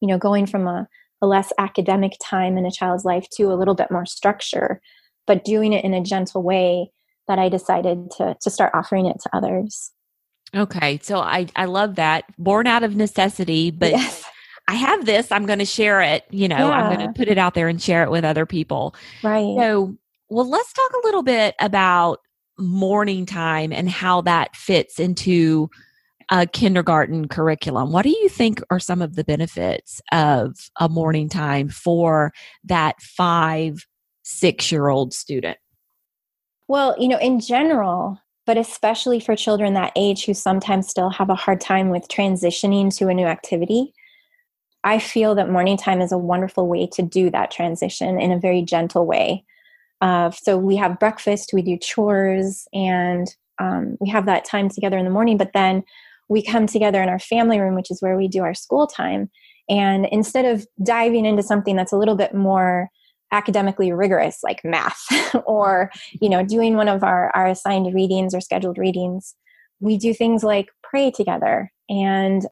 you 0.00 0.08
know 0.08 0.18
going 0.18 0.46
from 0.46 0.66
a, 0.66 0.88
a 1.22 1.26
less 1.26 1.52
academic 1.58 2.12
time 2.22 2.56
in 2.56 2.66
a 2.66 2.70
child's 2.70 3.04
life 3.04 3.26
to 3.30 3.44
a 3.44 3.54
little 3.54 3.74
bit 3.74 3.90
more 3.90 4.06
structure 4.06 4.80
but 5.26 5.44
doing 5.44 5.72
it 5.72 5.84
in 5.84 5.94
a 5.94 6.02
gentle 6.02 6.42
way 6.42 6.90
that 7.26 7.38
i 7.38 7.48
decided 7.48 8.10
to 8.10 8.36
to 8.40 8.50
start 8.50 8.72
offering 8.74 9.06
it 9.06 9.18
to 9.20 9.30
others 9.32 9.92
okay 10.54 10.98
so 11.02 11.18
i 11.18 11.46
i 11.56 11.64
love 11.64 11.96
that 11.96 12.24
born 12.38 12.66
out 12.66 12.82
of 12.82 12.96
necessity 12.96 13.70
but 13.70 13.90
yes. 13.90 14.24
i 14.68 14.74
have 14.74 15.04
this 15.06 15.30
i'm 15.30 15.46
going 15.46 15.58
to 15.58 15.64
share 15.64 16.00
it 16.00 16.24
you 16.30 16.48
know 16.48 16.56
yeah. 16.56 16.70
i'm 16.70 16.94
going 16.94 17.06
to 17.06 17.12
put 17.12 17.28
it 17.28 17.38
out 17.38 17.54
there 17.54 17.68
and 17.68 17.82
share 17.82 18.02
it 18.02 18.10
with 18.10 18.24
other 18.24 18.46
people 18.46 18.94
right 19.22 19.56
so 19.58 19.94
well 20.30 20.48
let's 20.48 20.72
talk 20.72 20.90
a 20.92 21.06
little 21.06 21.22
bit 21.22 21.54
about 21.60 22.20
morning 22.58 23.24
time 23.24 23.72
and 23.72 23.88
how 23.88 24.20
that 24.20 24.54
fits 24.56 24.98
into 24.98 25.70
a 26.30 26.46
kindergarten 26.46 27.28
curriculum. 27.28 27.92
What 27.92 28.02
do 28.02 28.10
you 28.10 28.28
think 28.28 28.60
are 28.70 28.80
some 28.80 29.00
of 29.00 29.16
the 29.16 29.24
benefits 29.24 30.00
of 30.12 30.56
a 30.78 30.88
morning 30.88 31.28
time 31.28 31.68
for 31.68 32.32
that 32.64 33.00
five, 33.00 33.86
six 34.22 34.70
year 34.70 34.88
old 34.88 35.14
student? 35.14 35.58
Well, 36.68 36.94
you 36.98 37.08
know, 37.08 37.18
in 37.18 37.40
general, 37.40 38.20
but 38.44 38.58
especially 38.58 39.20
for 39.20 39.36
children 39.36 39.74
that 39.74 39.92
age 39.96 40.26
who 40.26 40.34
sometimes 40.34 40.88
still 40.88 41.10
have 41.10 41.30
a 41.30 41.34
hard 41.34 41.60
time 41.60 41.88
with 41.88 42.08
transitioning 42.08 42.94
to 42.98 43.08
a 43.08 43.14
new 43.14 43.26
activity, 43.26 43.92
I 44.84 44.98
feel 44.98 45.34
that 45.34 45.50
morning 45.50 45.76
time 45.76 46.00
is 46.00 46.12
a 46.12 46.18
wonderful 46.18 46.68
way 46.68 46.86
to 46.92 47.02
do 47.02 47.30
that 47.30 47.50
transition 47.50 48.20
in 48.20 48.32
a 48.32 48.38
very 48.38 48.62
gentle 48.62 49.06
way. 49.06 49.44
Uh, 50.00 50.30
so 50.30 50.56
we 50.56 50.76
have 50.76 51.00
breakfast, 51.00 51.50
we 51.52 51.62
do 51.62 51.76
chores, 51.76 52.68
and 52.72 53.34
um, 53.58 53.96
we 53.98 54.08
have 54.08 54.26
that 54.26 54.44
time 54.44 54.68
together 54.68 54.96
in 54.96 55.04
the 55.04 55.10
morning. 55.10 55.36
But 55.36 55.52
then 55.52 55.82
we 56.28 56.42
come 56.42 56.66
together 56.66 57.02
in 57.02 57.08
our 57.08 57.18
family 57.18 57.58
room, 57.58 57.74
which 57.74 57.90
is 57.90 58.00
where 58.00 58.16
we 58.16 58.28
do 58.28 58.42
our 58.42 58.54
school 58.54 58.86
time. 58.86 59.30
And 59.68 60.06
instead 60.06 60.44
of 60.44 60.66
diving 60.82 61.26
into 61.26 61.42
something 61.42 61.76
that's 61.76 61.92
a 61.92 61.96
little 61.96 62.16
bit 62.16 62.34
more 62.34 62.88
academically 63.32 63.92
rigorous, 63.92 64.38
like 64.42 64.64
math, 64.64 65.02
or 65.46 65.90
you 66.20 66.28
know, 66.28 66.44
doing 66.44 66.76
one 66.76 66.88
of 66.88 67.02
our, 67.02 67.30
our 67.34 67.46
assigned 67.46 67.94
readings 67.94 68.34
or 68.34 68.40
scheduled 68.40 68.78
readings, 68.78 69.34
we 69.80 69.96
do 69.96 70.14
things 70.14 70.42
like 70.42 70.68
pray 70.82 71.10
together 71.10 71.70
and 71.88 72.46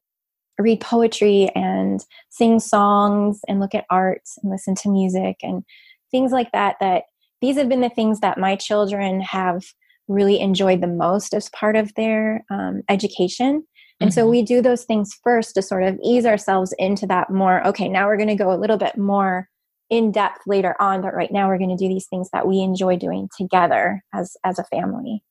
read 0.59 0.81
poetry 0.81 1.51
and 1.55 2.01
sing 2.31 2.59
songs 2.61 3.41
and 3.49 3.61
look 3.61 3.75
at 3.75 3.85
art 3.91 4.23
and 4.43 4.51
listen 4.51 4.75
to 4.75 4.89
music 4.89 5.37
and 5.43 5.65
things 6.11 6.33
like 6.33 6.51
that 6.53 6.77
that 6.81 7.05
these 7.43 7.57
have 7.57 7.69
been 7.69 7.83
the 7.83 7.91
things 7.91 8.21
that 8.21 8.39
my 8.39 8.57
children 8.57 9.21
have 9.21 9.63
really 10.09 10.41
enjoyed 10.41 10.81
the 10.81 10.87
most 10.87 11.35
as 11.35 11.49
part 11.51 11.77
of 11.77 11.93
their 11.95 12.45
um, 12.51 12.83
education 12.89 13.65
and 14.01 14.11
mm-hmm. 14.11 14.15
so 14.15 14.29
we 14.29 14.43
do 14.43 14.61
those 14.61 14.85
things 14.85 15.19
first 15.25 15.55
to 15.55 15.63
sort 15.63 15.83
of 15.83 15.99
ease 16.05 16.27
ourselves 16.27 16.75
into 16.79 17.07
that 17.07 17.31
more 17.31 17.67
okay 17.67 17.89
now 17.89 18.07
we're 18.07 18.17
going 18.17 18.29
to 18.29 18.35
go 18.35 18.53
a 18.53 18.59
little 18.59 18.77
bit 18.77 18.97
more 18.97 19.49
in 19.91 20.13
depth 20.13 20.41
later 20.47 20.75
on 20.81 21.01
but 21.01 21.15
right 21.15 21.33
now 21.33 21.49
we're 21.49 21.59
going 21.59 21.77
to 21.77 21.77
do 21.77 21.89
these 21.89 22.07
things 22.09 22.29
that 22.33 22.47
we 22.47 22.61
enjoy 22.61 22.97
doing 22.97 23.29
together 23.37 24.03
as 24.15 24.37
as 24.45 24.59
a 24.59 24.65
family 24.65 25.23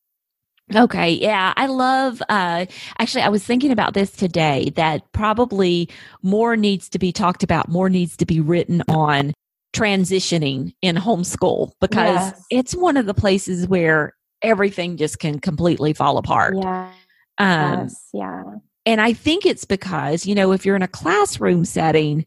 Okay, 0.74 1.12
yeah, 1.12 1.54
I 1.58 1.68
love 1.68 2.24
uh 2.28 2.66
actually 2.98 3.22
I 3.22 3.30
was 3.30 3.44
thinking 3.44 3.72
about 3.72 3.94
this 3.94 4.10
today 4.10 4.72
that 4.76 5.04
probably 5.12 5.90
more 6.24 6.58
needs 6.58 6.90
to 6.90 6.98
be 6.98 7.12
talked 7.12 7.44
about, 7.44 7.70
more 7.70 7.88
needs 7.88 8.18
to 8.18 8.26
be 8.26 8.40
written 8.40 8.82
on 8.88 9.34
transitioning 9.76 10.74
in 10.82 10.96
homeschool 10.96 11.74
because 11.82 12.16
yes. 12.16 12.46
it's 12.50 12.76
one 12.76 12.98
of 12.98 13.06
the 13.06 13.14
places 13.14 13.68
where 13.68 14.16
everything 14.46 14.98
just 14.98 15.20
can 15.20 15.40
completely 15.40 15.94
fall 15.94 16.18
apart. 16.18 16.56
Yeah. 16.58 16.92
Um, 17.38 17.82
yes, 17.82 18.10
yeah. 18.14 18.44
And 18.86 19.02
I 19.02 19.14
think 19.14 19.46
it's 19.46 19.66
because, 19.66 20.26
you 20.26 20.36
know, 20.36 20.52
if 20.52 20.66
you're 20.66 20.76
in 20.76 20.84
a 20.84 20.88
classroom 20.88 21.66
setting, 21.66 22.26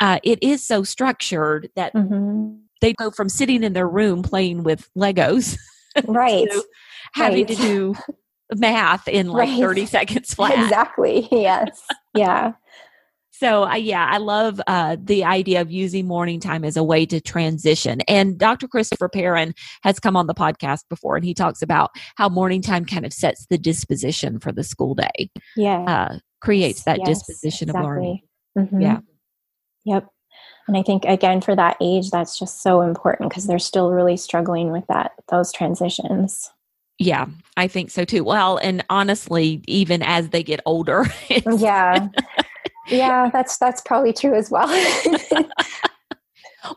uh, 0.00 0.18
it 0.22 0.42
is 0.42 0.62
so 0.62 0.82
structured 0.82 1.70
that 1.76 1.94
mm-hmm. 1.94 2.56
they 2.80 2.92
go 2.92 3.10
from 3.10 3.28
sitting 3.28 3.62
in 3.62 3.72
their 3.72 3.88
room 3.88 4.22
playing 4.22 4.62
with 4.64 4.88
Legos. 4.96 5.56
Right. 6.04 6.48
to 6.50 6.64
having 7.14 7.46
right. 7.46 7.56
to 7.56 7.62
do 7.62 7.94
math 8.56 9.08
in 9.08 9.28
like 9.28 9.48
right. 9.48 9.60
30 9.60 9.86
seconds 9.86 10.34
flat. 10.34 10.62
Exactly. 10.62 11.28
Yes. 11.30 11.82
Yeah. 12.14 12.52
So, 13.36 13.64
uh, 13.64 13.74
yeah, 13.74 14.06
I 14.08 14.18
love 14.18 14.60
uh, 14.68 14.96
the 15.02 15.24
idea 15.24 15.60
of 15.60 15.68
using 15.68 16.06
morning 16.06 16.38
time 16.38 16.64
as 16.64 16.76
a 16.76 16.84
way 16.84 17.04
to 17.06 17.20
transition. 17.20 18.00
And 18.02 18.38
Dr. 18.38 18.68
Christopher 18.68 19.08
Perrin 19.08 19.54
has 19.82 19.98
come 19.98 20.16
on 20.16 20.28
the 20.28 20.34
podcast 20.34 20.84
before, 20.88 21.16
and 21.16 21.24
he 21.24 21.34
talks 21.34 21.60
about 21.60 21.90
how 22.14 22.28
morning 22.28 22.62
time 22.62 22.84
kind 22.84 23.04
of 23.04 23.12
sets 23.12 23.46
the 23.46 23.58
disposition 23.58 24.38
for 24.38 24.52
the 24.52 24.62
school 24.62 24.94
day. 24.94 25.30
Yeah, 25.56 25.80
uh, 25.80 26.18
creates 26.40 26.84
that 26.84 27.00
yes, 27.00 27.08
disposition 27.08 27.70
exactly. 27.70 27.80
of 27.80 27.84
learning. 27.84 28.20
Mm-hmm. 28.56 28.80
Yeah. 28.80 28.98
Yep. 29.84 30.08
And 30.68 30.76
I 30.76 30.82
think 30.82 31.04
again 31.04 31.40
for 31.40 31.56
that 31.56 31.76
age, 31.80 32.10
that's 32.10 32.38
just 32.38 32.62
so 32.62 32.82
important 32.82 33.30
because 33.30 33.48
they're 33.48 33.58
still 33.58 33.90
really 33.90 34.16
struggling 34.16 34.70
with 34.70 34.86
that 34.86 35.10
those 35.28 35.52
transitions. 35.52 36.52
Yeah, 37.00 37.26
I 37.56 37.66
think 37.66 37.90
so 37.90 38.04
too. 38.04 38.22
Well, 38.22 38.58
and 38.58 38.84
honestly, 38.88 39.60
even 39.66 40.02
as 40.02 40.28
they 40.28 40.44
get 40.44 40.60
older, 40.64 41.06
yeah, 41.56 42.06
yeah, 42.88 43.30
that's 43.30 43.58
that's 43.58 43.80
probably 43.80 44.12
true 44.12 44.34
as 44.34 44.50
well. 44.50 44.68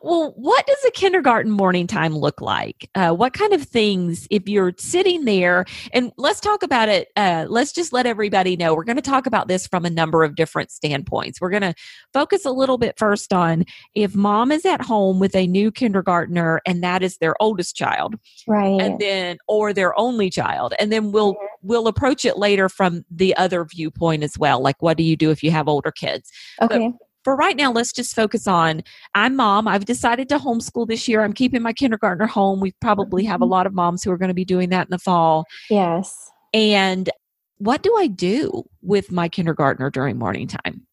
Well, 0.02 0.34
what 0.36 0.66
does 0.68 0.84
a 0.86 0.92
kindergarten 0.92 1.52
morning 1.52 1.88
time 1.88 2.16
look 2.16 2.42
like? 2.42 2.90
Uh, 2.96 3.12
what 3.12 3.34
kind 3.34 3.54
of 3.54 3.64
things, 3.64 4.28
if 4.30 4.48
you're 4.48 4.74
sitting 4.78 5.26
there, 5.26 5.66
and 5.94 6.12
let's 6.18 6.40
talk 6.40 6.64
about 6.64 6.90
it, 6.90 7.10
uh, 7.16 7.46
let's 7.48 7.72
just 7.72 7.94
let 7.94 8.06
everybody 8.06 8.58
know. 8.58 8.76
We're 8.76 8.84
going 8.84 8.98
to 8.98 9.02
talk 9.02 9.26
about 9.26 9.48
this 9.48 9.68
from 9.68 9.86
a 9.86 9.90
number 9.90 10.24
of 10.24 10.36
different 10.36 10.72
standpoints. 10.72 11.40
We're 11.40 11.50
going 11.50 11.62
to 11.62 11.74
focus 12.14 12.46
a 12.46 12.52
little 12.52 12.78
bit 12.78 12.98
first 12.98 13.32
on 13.32 13.66
if 13.96 14.16
mom 14.16 14.52
is 14.52 14.66
at 14.66 14.82
home 14.82 15.20
with 15.20 15.36
a 15.36 15.48
new 15.48 15.72
kindergartner 15.72 16.62
and 16.66 16.84
that 16.84 17.02
is 17.02 17.18
their 17.18 17.36
oldest 17.42 17.76
child. 17.76 18.16
Right. 18.48 18.82
And 18.82 19.00
then, 19.00 19.38
or 19.48 19.74
their 19.74 19.98
only 19.98 20.30
child. 20.30 20.74
And 20.80 20.92
then 20.92 21.12
we'll, 21.12 21.34
mm-hmm. 21.34 21.57
We'll 21.68 21.88
approach 21.88 22.26
it 22.26 22.38
later 22.38 22.70
from 22.70 23.06
the 23.12 23.36
other 23.36 23.66
viewpoint 23.66 24.24
as 24.24 24.38
well. 24.38 24.62
Like, 24.62 24.82
what 24.82 24.98
do 24.98 25.04
you 25.04 25.16
do 25.16 25.32
if 25.32 25.44
you 25.44 25.52
have 25.52 25.68
older 25.68 25.92
kids? 25.92 26.32
Okay. 26.62 26.90
But 26.90 27.08
for 27.24 27.36
right 27.36 27.58
now, 27.58 27.72
let's 27.72 27.92
just 27.92 28.16
focus 28.16 28.48
on 28.48 28.82
I'm 29.14 29.36
mom. 29.36 29.68
I've 29.68 29.86
decided 29.86 30.30
to 30.30 30.38
homeschool 30.38 30.88
this 30.88 31.08
year. 31.08 31.24
I'm 31.24 31.34
keeping 31.34 31.62
my 31.62 31.74
kindergartner 31.74 32.26
home. 32.26 32.62
We 32.62 32.72
probably 32.80 33.26
have 33.26 33.42
a 33.42 33.44
mm-hmm. 33.44 33.52
lot 33.52 33.68
of 33.68 33.74
moms 33.74 34.04
who 34.04 34.12
are 34.12 34.18
going 34.18 34.30
to 34.30 34.34
be 34.34 34.46
doing 34.46 34.70
that 34.70 34.88
in 34.88 34.92
the 34.92 35.00
fall. 35.00 35.46
Yes. 35.70 36.32
And 36.54 37.10
what 37.58 37.84
do 37.84 37.96
I 37.98 38.08
do 38.08 38.64
with 38.82 39.12
my 39.12 39.28
kindergartner 39.28 39.90
during 39.90 40.18
morning 40.18 40.48
time? 40.48 40.88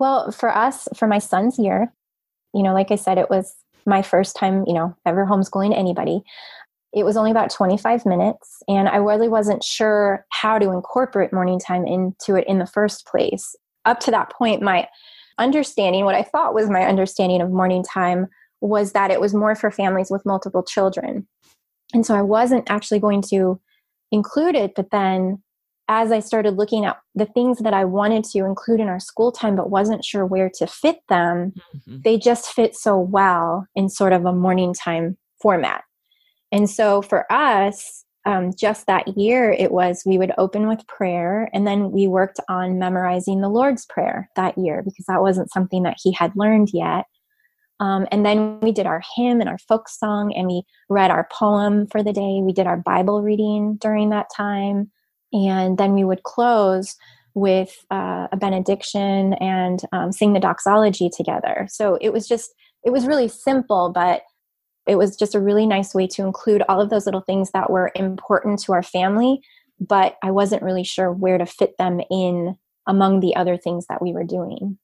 Well, 0.00 0.32
for 0.32 0.54
us, 0.54 0.88
for 0.96 1.06
my 1.06 1.20
son's 1.20 1.58
year, 1.58 1.92
you 2.52 2.62
know, 2.62 2.74
like 2.74 2.90
I 2.90 2.96
said, 2.96 3.18
it 3.18 3.30
was 3.30 3.54
my 3.86 4.02
first 4.02 4.34
time, 4.34 4.64
you 4.66 4.72
know, 4.72 4.96
ever 5.06 5.24
homeschooling 5.26 5.76
anybody. 5.76 6.22
It 6.94 7.04
was 7.04 7.16
only 7.16 7.30
about 7.30 7.50
25 7.50 8.06
minutes, 8.06 8.62
and 8.68 8.88
I 8.88 8.96
really 8.96 9.28
wasn't 9.28 9.64
sure 9.64 10.24
how 10.30 10.58
to 10.58 10.70
incorporate 10.70 11.32
morning 11.32 11.58
time 11.58 11.86
into 11.86 12.36
it 12.36 12.46
in 12.46 12.58
the 12.58 12.66
first 12.66 13.06
place. 13.06 13.56
Up 13.84 14.00
to 14.00 14.10
that 14.12 14.30
point, 14.30 14.62
my 14.62 14.88
understanding, 15.38 16.04
what 16.04 16.14
I 16.14 16.22
thought 16.22 16.54
was 16.54 16.70
my 16.70 16.82
understanding 16.82 17.40
of 17.40 17.50
morning 17.50 17.82
time 17.82 18.28
was 18.60 18.92
that 18.92 19.10
it 19.10 19.20
was 19.20 19.34
more 19.34 19.54
for 19.54 19.70
families 19.70 20.10
with 20.10 20.24
multiple 20.24 20.62
children. 20.62 21.26
And 21.92 22.06
so 22.06 22.14
I 22.14 22.22
wasn't 22.22 22.70
actually 22.70 23.00
going 23.00 23.22
to 23.30 23.60
include 24.10 24.54
it, 24.54 24.74
but 24.74 24.90
then 24.90 25.42
as 25.88 26.10
I 26.10 26.20
started 26.20 26.56
looking 26.56 26.84
at 26.84 26.96
the 27.14 27.26
things 27.26 27.58
that 27.58 27.74
I 27.74 27.84
wanted 27.84 28.24
to 28.24 28.44
include 28.44 28.80
in 28.80 28.88
our 28.88 29.00
school 29.00 29.32
time 29.32 29.54
but 29.54 29.70
wasn't 29.70 30.04
sure 30.04 30.24
where 30.24 30.50
to 30.54 30.66
fit 30.66 31.00
them, 31.08 31.52
mm-hmm. 31.76 31.98
they 32.02 32.16
just 32.16 32.46
fit 32.46 32.74
so 32.74 32.98
well 32.98 33.66
in 33.74 33.88
sort 33.88 34.12
of 34.12 34.24
a 34.24 34.32
morning 34.32 34.72
time 34.72 35.18
format. 35.42 35.84
And 36.54 36.70
so 36.70 37.02
for 37.02 37.30
us, 37.32 38.04
um, 38.24 38.52
just 38.56 38.86
that 38.86 39.18
year, 39.18 39.50
it 39.50 39.72
was 39.72 40.02
we 40.06 40.18
would 40.18 40.32
open 40.38 40.68
with 40.68 40.86
prayer, 40.86 41.50
and 41.52 41.66
then 41.66 41.90
we 41.90 42.06
worked 42.06 42.38
on 42.48 42.78
memorizing 42.78 43.40
the 43.40 43.50
Lord's 43.50 43.84
Prayer 43.84 44.30
that 44.36 44.56
year 44.56 44.82
because 44.82 45.04
that 45.06 45.20
wasn't 45.20 45.52
something 45.52 45.82
that 45.82 45.98
he 46.00 46.12
had 46.12 46.32
learned 46.36 46.70
yet. 46.72 47.06
Um, 47.80 48.06
and 48.12 48.24
then 48.24 48.60
we 48.60 48.70
did 48.70 48.86
our 48.86 49.02
hymn 49.16 49.40
and 49.40 49.48
our 49.48 49.58
folk 49.58 49.88
song, 49.88 50.32
and 50.32 50.46
we 50.46 50.62
read 50.88 51.10
our 51.10 51.28
poem 51.32 51.88
for 51.88 52.04
the 52.04 52.12
day. 52.12 52.40
We 52.40 52.52
did 52.52 52.68
our 52.68 52.76
Bible 52.76 53.20
reading 53.20 53.76
during 53.80 54.10
that 54.10 54.28
time. 54.34 54.92
And 55.32 55.76
then 55.76 55.94
we 55.94 56.04
would 56.04 56.22
close 56.22 56.94
with 57.34 57.74
uh, 57.90 58.28
a 58.30 58.36
benediction 58.36 59.34
and 59.34 59.82
um, 59.90 60.12
sing 60.12 60.32
the 60.32 60.40
doxology 60.40 61.10
together. 61.10 61.66
So 61.68 61.98
it 62.00 62.12
was 62.12 62.28
just, 62.28 62.54
it 62.84 62.90
was 62.90 63.06
really 63.06 63.26
simple, 63.26 63.90
but 63.92 64.22
it 64.86 64.96
was 64.96 65.16
just 65.16 65.34
a 65.34 65.40
really 65.40 65.66
nice 65.66 65.94
way 65.94 66.06
to 66.08 66.22
include 66.22 66.62
all 66.68 66.80
of 66.80 66.90
those 66.90 67.06
little 67.06 67.20
things 67.20 67.50
that 67.52 67.70
were 67.70 67.90
important 67.94 68.60
to 68.60 68.72
our 68.72 68.82
family, 68.82 69.40
but 69.80 70.16
I 70.22 70.30
wasn't 70.30 70.62
really 70.62 70.84
sure 70.84 71.10
where 71.10 71.38
to 71.38 71.46
fit 71.46 71.76
them 71.78 72.00
in 72.10 72.56
among 72.86 73.20
the 73.20 73.34
other 73.36 73.56
things 73.56 73.86
that 73.86 74.02
we 74.02 74.12
were 74.12 74.24
doing. 74.24 74.78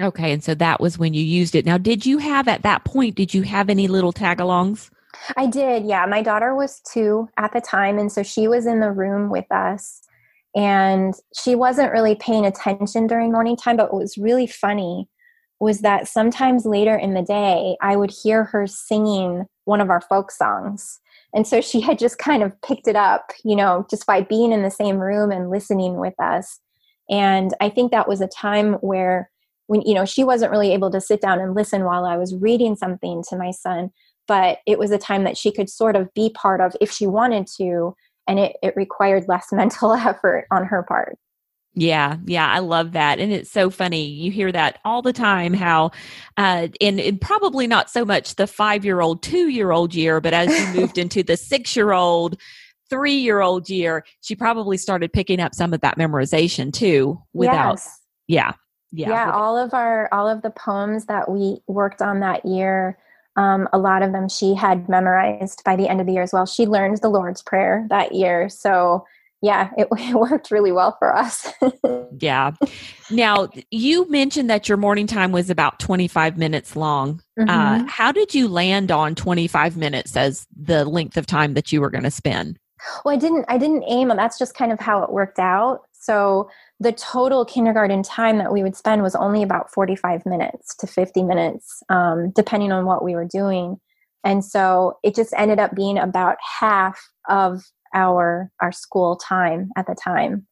Okay, 0.00 0.32
and 0.32 0.42
so 0.42 0.54
that 0.54 0.80
was 0.80 0.98
when 0.98 1.14
you 1.14 1.22
used 1.22 1.54
it. 1.54 1.66
Now, 1.66 1.78
did 1.78 2.06
you 2.06 2.18
have 2.18 2.48
at 2.48 2.62
that 2.62 2.84
point, 2.84 3.14
did 3.14 3.34
you 3.34 3.42
have 3.42 3.68
any 3.68 3.86
little 3.86 4.12
tag-alongs? 4.12 4.90
I 5.36 5.46
did, 5.46 5.84
yeah. 5.84 6.06
My 6.06 6.22
daughter 6.22 6.54
was 6.54 6.80
two 6.90 7.28
at 7.36 7.52
the 7.52 7.60
time, 7.60 7.98
and 7.98 8.10
so 8.10 8.22
she 8.22 8.48
was 8.48 8.66
in 8.66 8.80
the 8.80 8.90
room 8.90 9.30
with 9.30 9.50
us. 9.50 10.00
And 10.56 11.14
she 11.38 11.54
wasn't 11.54 11.92
really 11.92 12.16
paying 12.16 12.44
attention 12.44 13.06
during 13.06 13.30
morning 13.30 13.56
time, 13.56 13.76
but 13.76 13.86
it 13.86 13.94
was 13.94 14.18
really 14.18 14.48
funny 14.48 15.08
was 15.60 15.80
that 15.80 16.08
sometimes 16.08 16.64
later 16.64 16.96
in 16.96 17.12
the 17.12 17.22
day, 17.22 17.76
I 17.82 17.94
would 17.94 18.10
hear 18.10 18.44
her 18.44 18.66
singing 18.66 19.44
one 19.64 19.80
of 19.80 19.90
our 19.90 20.00
folk 20.00 20.30
songs. 20.30 20.98
And 21.34 21.46
so 21.46 21.60
she 21.60 21.80
had 21.80 21.98
just 21.98 22.18
kind 22.18 22.42
of 22.42 22.60
picked 22.62 22.88
it 22.88 22.96
up, 22.96 23.30
you 23.44 23.54
know, 23.54 23.86
just 23.88 24.06
by 24.06 24.22
being 24.22 24.52
in 24.52 24.62
the 24.62 24.70
same 24.70 24.96
room 24.96 25.30
and 25.30 25.50
listening 25.50 26.00
with 26.00 26.14
us. 26.18 26.58
And 27.10 27.52
I 27.60 27.68
think 27.68 27.92
that 27.92 28.08
was 28.08 28.20
a 28.20 28.26
time 28.26 28.74
where, 28.74 29.30
when, 29.66 29.82
you 29.82 29.94
know, 29.94 30.04
she 30.04 30.24
wasn't 30.24 30.50
really 30.50 30.72
able 30.72 30.90
to 30.90 31.00
sit 31.00 31.20
down 31.20 31.38
and 31.38 31.54
listen 31.54 31.84
while 31.84 32.04
I 32.04 32.16
was 32.16 32.34
reading 32.34 32.74
something 32.74 33.22
to 33.28 33.36
my 33.36 33.50
son, 33.52 33.90
but 34.26 34.58
it 34.66 34.78
was 34.78 34.90
a 34.90 34.98
time 34.98 35.24
that 35.24 35.36
she 35.36 35.52
could 35.52 35.68
sort 35.68 35.94
of 35.94 36.12
be 36.14 36.30
part 36.30 36.60
of 36.60 36.74
if 36.80 36.90
she 36.90 37.06
wanted 37.06 37.46
to. 37.58 37.94
And 38.26 38.38
it, 38.38 38.56
it 38.62 38.74
required 38.76 39.26
less 39.28 39.48
mental 39.52 39.92
effort 39.92 40.46
on 40.50 40.64
her 40.64 40.82
part. 40.82 41.18
Yeah, 41.74 42.16
yeah, 42.24 42.48
I 42.48 42.58
love 42.58 42.92
that. 42.92 43.20
And 43.20 43.32
it's 43.32 43.50
so 43.50 43.70
funny. 43.70 44.04
You 44.04 44.32
hear 44.32 44.50
that 44.50 44.78
all 44.84 45.02
the 45.02 45.12
time 45.12 45.54
how, 45.54 45.92
uh, 46.36 46.68
and, 46.80 46.98
and 46.98 47.20
probably 47.20 47.66
not 47.66 47.88
so 47.88 48.04
much 48.04 48.34
the 48.34 48.48
five 48.48 48.84
year 48.84 49.00
old, 49.00 49.22
two 49.22 49.48
year 49.48 49.70
old 49.70 49.94
year, 49.94 50.20
but 50.20 50.34
as 50.34 50.48
you 50.48 50.80
moved 50.80 50.98
into 50.98 51.22
the 51.22 51.36
six 51.36 51.76
year 51.76 51.92
old, 51.92 52.40
three 52.88 53.14
year 53.14 53.40
old 53.40 53.70
year, 53.70 54.04
she 54.20 54.34
probably 54.34 54.76
started 54.76 55.12
picking 55.12 55.38
up 55.38 55.54
some 55.54 55.72
of 55.72 55.80
that 55.80 55.96
memorization 55.96 56.72
too 56.72 57.22
without, 57.32 57.74
yes. 57.74 57.98
yeah. 58.26 58.52
Yeah, 58.92 59.10
yeah 59.10 59.30
all 59.30 59.56
of 59.56 59.72
our 59.72 60.08
all 60.12 60.28
of 60.28 60.42
the 60.42 60.50
poems 60.50 61.06
that 61.06 61.30
we 61.30 61.58
worked 61.68 62.02
on 62.02 62.18
that 62.20 62.44
year, 62.44 62.98
um, 63.36 63.68
a 63.72 63.78
lot 63.78 64.02
of 64.02 64.10
them 64.10 64.28
she 64.28 64.54
had 64.54 64.88
memorized 64.88 65.62
by 65.64 65.76
the 65.76 65.88
end 65.88 66.00
of 66.00 66.08
the 66.08 66.14
year 66.14 66.22
as 66.22 66.32
well. 66.32 66.44
She 66.44 66.66
learned 66.66 66.98
the 67.00 67.08
Lord's 67.08 67.40
Prayer 67.40 67.86
that 67.88 68.12
year, 68.12 68.48
so 68.48 69.06
yeah, 69.42 69.70
it, 69.76 69.88
it 69.98 70.14
worked 70.14 70.50
really 70.50 70.72
well 70.72 70.96
for 70.98 71.14
us. 71.14 71.52
yeah. 72.18 72.52
Now, 73.10 73.48
you 73.70 74.08
mentioned 74.10 74.50
that 74.50 74.68
your 74.68 74.78
morning 74.78 75.06
time 75.06 75.32
was 75.32 75.50
about 75.50 75.78
25 75.80 76.38
minutes 76.38 76.76
long. 76.76 77.22
Uh, 77.38 77.44
mm-hmm. 77.44 77.84
Uh, 77.84 77.88
how 77.88 78.12
did 78.12 78.34
you 78.34 78.48
land 78.48 78.90
on 78.90 79.14
25 79.14 79.76
minutes 79.76 80.16
as 80.16 80.46
the 80.56 80.84
length 80.84 81.16
of 81.16 81.26
time 81.26 81.54
that 81.54 81.72
you 81.72 81.80
were 81.80 81.90
going 81.90 82.04
to 82.04 82.10
spend? 82.10 82.58
Well, 83.04 83.14
I 83.14 83.18
didn't 83.18 83.44
I 83.48 83.58
didn't 83.58 83.84
aim, 83.86 84.08
that's 84.08 84.38
just 84.38 84.54
kind 84.54 84.72
of 84.72 84.80
how 84.80 85.02
it 85.02 85.12
worked 85.12 85.38
out. 85.38 85.80
So 85.92 86.48
the 86.78 86.92
total 86.92 87.44
kindergarten 87.44 88.02
time 88.02 88.38
that 88.38 88.52
we 88.52 88.62
would 88.62 88.74
spend 88.74 89.02
was 89.02 89.14
only 89.14 89.42
about 89.42 89.70
45 89.70 90.24
minutes 90.24 90.74
to 90.76 90.86
50 90.86 91.22
minutes, 91.24 91.82
um, 91.90 92.30
depending 92.30 92.72
on 92.72 92.86
what 92.86 93.04
we 93.04 93.14
were 93.14 93.26
doing. 93.26 93.78
And 94.24 94.42
so 94.42 94.98
it 95.02 95.14
just 95.14 95.34
ended 95.36 95.58
up 95.58 95.74
being 95.74 95.98
about 95.98 96.38
half 96.40 96.98
of 97.28 97.62
our 97.94 98.50
our 98.60 98.72
school 98.72 99.16
time 99.16 99.70
at 99.76 99.86
the 99.86 99.94
time. 99.94 100.46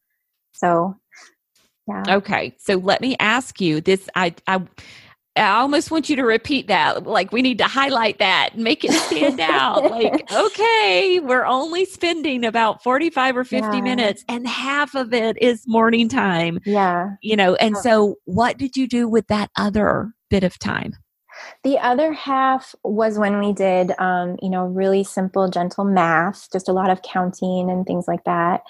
So 0.53 0.95
yeah. 1.87 2.03
Okay. 2.17 2.55
So 2.59 2.75
let 2.75 3.01
me 3.01 3.15
ask 3.19 3.59
you 3.59 3.81
this 3.81 4.07
I 4.15 4.35
I 4.47 4.61
I 5.35 5.59
almost 5.59 5.89
want 5.89 6.09
you 6.09 6.15
to 6.17 6.23
repeat 6.23 6.67
that. 6.67 7.05
Like 7.05 7.31
we 7.31 7.41
need 7.41 7.59
to 7.59 7.63
highlight 7.63 8.19
that, 8.19 8.57
make 8.57 8.83
it 8.83 8.91
stand 8.91 9.39
out. 9.39 9.89
like, 9.89 10.31
okay, 10.31 11.19
we're 11.19 11.45
only 11.45 11.85
spending 11.85 12.43
about 12.43 12.83
45 12.83 13.37
or 13.37 13.43
50 13.43 13.77
yeah. 13.77 13.81
minutes 13.81 14.25
and 14.27 14.47
half 14.47 14.95
of 14.95 15.13
it 15.13 15.37
is 15.41 15.63
morning 15.65 16.09
time. 16.09 16.59
Yeah. 16.65 17.11
You 17.21 17.35
know, 17.35 17.55
and 17.55 17.77
so 17.77 18.15
what 18.25 18.57
did 18.57 18.75
you 18.75 18.87
do 18.87 19.07
with 19.07 19.27
that 19.27 19.49
other 19.55 20.11
bit 20.29 20.43
of 20.43 20.59
time? 20.59 20.93
The 21.63 21.77
other 21.79 22.13
half 22.13 22.73
was 22.83 23.17
when 23.17 23.39
we 23.39 23.53
did, 23.53 23.91
um, 23.99 24.37
you 24.41 24.49
know, 24.49 24.65
really 24.65 25.03
simple, 25.03 25.49
gentle 25.49 25.83
math, 25.83 26.51
just 26.51 26.69
a 26.69 26.73
lot 26.73 26.89
of 26.89 27.01
counting 27.01 27.69
and 27.69 27.85
things 27.85 28.07
like 28.07 28.23
that. 28.25 28.61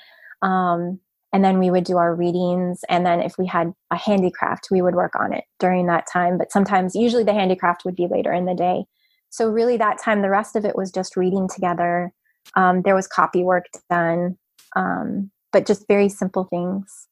Um, 0.42 1.00
and 1.32 1.44
then 1.44 1.60
we 1.60 1.70
would 1.70 1.84
do 1.84 1.98
our 1.98 2.16
readings. 2.16 2.82
And 2.90 3.06
then 3.06 3.22
if 3.22 3.38
we 3.38 3.46
had 3.46 3.74
a 3.92 3.96
handicraft, 3.96 4.70
we 4.72 4.82
would 4.82 4.96
work 4.96 5.14
on 5.16 5.34
it 5.34 5.44
during 5.60 5.86
that 5.88 6.08
time. 6.12 6.38
But 6.38 6.52
sometimes, 6.52 6.96
usually, 6.96 7.24
the 7.24 7.34
handicraft 7.34 7.86
would 7.86 7.96
be 7.96 8.08
later 8.08 8.34
in 8.34 8.46
the 8.46 8.56
day. 8.56 8.86
So, 9.30 9.48
really, 9.48 9.78
that 9.78 10.00
time, 10.00 10.24
the 10.24 10.30
rest 10.30 10.56
of 10.56 10.66
it 10.66 10.76
was 10.76 10.92
just 10.92 11.16
reading 11.16 11.48
together. 11.48 12.12
Um, 12.56 12.82
there 12.82 12.96
was 12.96 13.08
copy 13.08 13.44
work 13.44 13.66
done, 13.92 14.40
um, 14.76 15.30
but 15.52 15.68
just 15.68 15.88
very 15.88 16.10
simple 16.10 16.46
things. 16.46 17.08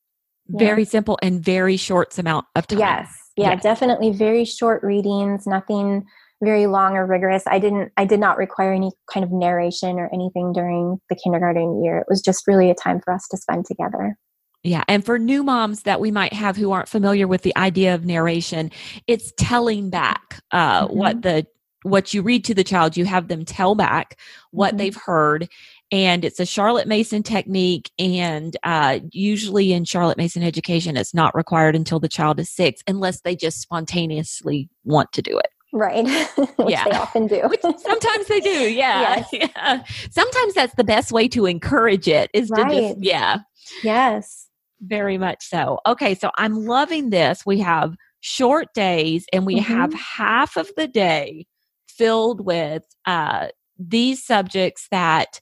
Very 0.48 0.82
yeah. 0.82 0.90
simple 0.90 1.20
and 1.22 1.44
very 1.44 1.78
short 1.78 2.18
amount 2.18 2.48
of 2.56 2.66
time. 2.66 2.80
Yes 2.80 3.27
yeah, 3.38 3.56
definitely 3.56 4.12
very 4.12 4.46
short 4.46 4.84
readings, 4.84 5.46
nothing 5.46 6.06
very 6.44 6.68
long 6.68 6.96
or 6.96 7.06
rigorous. 7.06 7.44
I 7.48 7.60
didn't 7.60 7.92
I 7.98 8.06
did 8.06 8.20
not 8.20 8.38
require 8.38 8.74
any 8.74 8.92
kind 9.12 9.24
of 9.24 9.32
narration 9.32 10.00
or 10.00 10.10
anything 10.14 10.54
during 10.54 11.00
the 11.10 11.16
kindergarten 11.16 11.84
year. 11.84 12.00
It 12.00 12.08
was 12.10 12.22
just 12.22 12.48
really 12.48 12.70
a 12.70 12.76
time 12.76 13.02
for 13.04 13.14
us 13.14 13.28
to 13.30 13.38
spend 13.38 13.66
together. 13.66 14.18
Yeah, 14.64 14.84
and 14.88 15.06
for 15.06 15.18
new 15.20 15.44
moms 15.44 15.84
that 15.84 16.02
we 16.02 16.12
might 16.12 16.34
have 16.34 16.58
who 16.58 16.72
aren't 16.72 16.90
familiar 16.90 17.28
with 17.28 17.44
the 17.44 17.56
idea 17.56 17.96
of 17.96 18.06
narration, 18.06 18.72
it's 19.06 19.32
telling 19.38 19.90
back 19.90 20.42
uh, 20.52 20.86
mm-hmm. 20.86 20.98
what 20.98 21.22
the 21.22 21.46
what 21.84 22.14
you 22.14 22.22
read 22.22 22.44
to 22.46 22.54
the 22.54 22.64
child. 22.64 22.98
You 22.98 23.06
have 23.06 23.28
them 23.28 23.46
tell 23.46 23.76
back 23.76 24.20
what 24.52 24.70
mm-hmm. 24.70 24.78
they've 24.78 24.96
heard, 24.96 25.48
and 25.92 26.26
it's 26.26 26.40
a 26.40 26.46
Charlotte 26.46 26.88
Mason 26.88 27.24
technique. 27.24 27.92
And 27.98 28.58
uh, 28.64 29.00
usually 29.12 29.74
in 29.74 29.86
Charlotte 29.86 30.18
Mason 30.18 30.44
education, 30.44 30.98
it's 30.98 31.14
not 31.14 31.36
required 31.36 31.76
until 31.76 32.00
the 32.00 32.10
child 32.10 32.40
is 32.40 32.50
six, 32.50 32.82
unless 32.88 33.22
they 33.22 33.36
just 33.36 33.62
spontaneously 33.62 34.70
want 34.84 35.12
to 35.14 35.22
do 35.22 35.38
it. 35.38 35.50
Right. 35.74 36.06
yeah. 36.68 36.86
they 36.86 36.92
often 36.92 37.28
do. 37.28 37.42
sometimes 37.62 38.28
they 38.28 38.40
do. 38.40 38.50
Yeah. 38.78 39.18
Yes. 39.18 39.30
yeah. 39.56 39.84
Sometimes 40.12 40.54
that's 40.54 40.76
the 40.76 40.84
best 40.84 41.12
way 41.12 41.28
to 41.30 41.46
encourage 41.46 42.08
it 42.08 42.30
is 42.34 42.50
right. 42.50 42.70
to 42.70 42.82
just, 42.90 43.04
yeah. 43.04 43.38
Yes. 43.84 44.48
Very 44.82 45.18
much 45.18 45.44
so. 45.44 45.80
Okay. 45.86 46.16
So 46.16 46.32
I'm 46.38 46.66
loving 46.66 47.10
this. 47.10 47.46
We 47.46 47.60
have 47.60 47.96
short 48.20 48.74
days 48.74 49.26
and 49.32 49.46
we 49.46 49.56
mm-hmm. 49.56 49.74
have 49.74 49.94
half 49.94 50.58
of 50.58 50.70
the 50.76 50.88
day 50.88 51.46
filled 51.88 52.46
with 52.46 52.84
uh, 53.06 53.48
these 53.80 54.24
subjects 54.24 54.88
that 54.92 55.40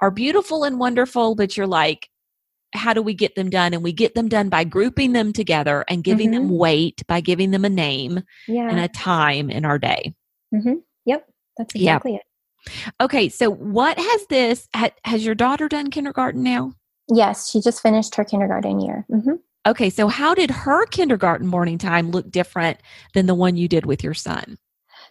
are 0.00 0.10
beautiful 0.10 0.64
and 0.64 0.78
wonderful, 0.78 1.34
but 1.34 1.56
you're 1.56 1.66
like, 1.66 2.08
how 2.74 2.92
do 2.92 3.02
we 3.02 3.14
get 3.14 3.34
them 3.34 3.50
done? 3.50 3.74
And 3.74 3.82
we 3.82 3.92
get 3.92 4.14
them 4.14 4.28
done 4.28 4.48
by 4.48 4.64
grouping 4.64 5.12
them 5.12 5.32
together 5.32 5.84
and 5.88 6.04
giving 6.04 6.30
mm-hmm. 6.30 6.48
them 6.48 6.58
weight 6.58 7.02
by 7.06 7.20
giving 7.20 7.50
them 7.50 7.64
a 7.64 7.70
name 7.70 8.22
yeah. 8.46 8.68
and 8.68 8.78
a 8.78 8.88
time 8.88 9.50
in 9.50 9.64
our 9.64 9.78
day. 9.78 10.14
Mm-hmm. 10.54 10.74
Yep, 11.06 11.26
that's 11.56 11.74
exactly 11.74 12.14
it. 12.16 12.22
Okay, 13.00 13.28
so 13.28 13.50
what 13.50 13.98
has 13.98 14.26
this? 14.26 14.68
Ha, 14.74 14.90
has 15.04 15.24
your 15.24 15.34
daughter 15.34 15.68
done 15.68 15.90
kindergarten 15.90 16.42
now? 16.42 16.74
Yes, 17.08 17.50
she 17.50 17.60
just 17.60 17.82
finished 17.82 18.14
her 18.14 18.24
kindergarten 18.24 18.80
year. 18.80 19.06
Mm-hmm. 19.10 19.34
Okay, 19.66 19.90
so 19.90 20.08
how 20.08 20.34
did 20.34 20.50
her 20.50 20.86
kindergarten 20.86 21.46
morning 21.46 21.78
time 21.78 22.10
look 22.10 22.30
different 22.30 22.78
than 23.14 23.26
the 23.26 23.34
one 23.34 23.56
you 23.56 23.68
did 23.68 23.86
with 23.86 24.04
your 24.04 24.14
son? 24.14 24.56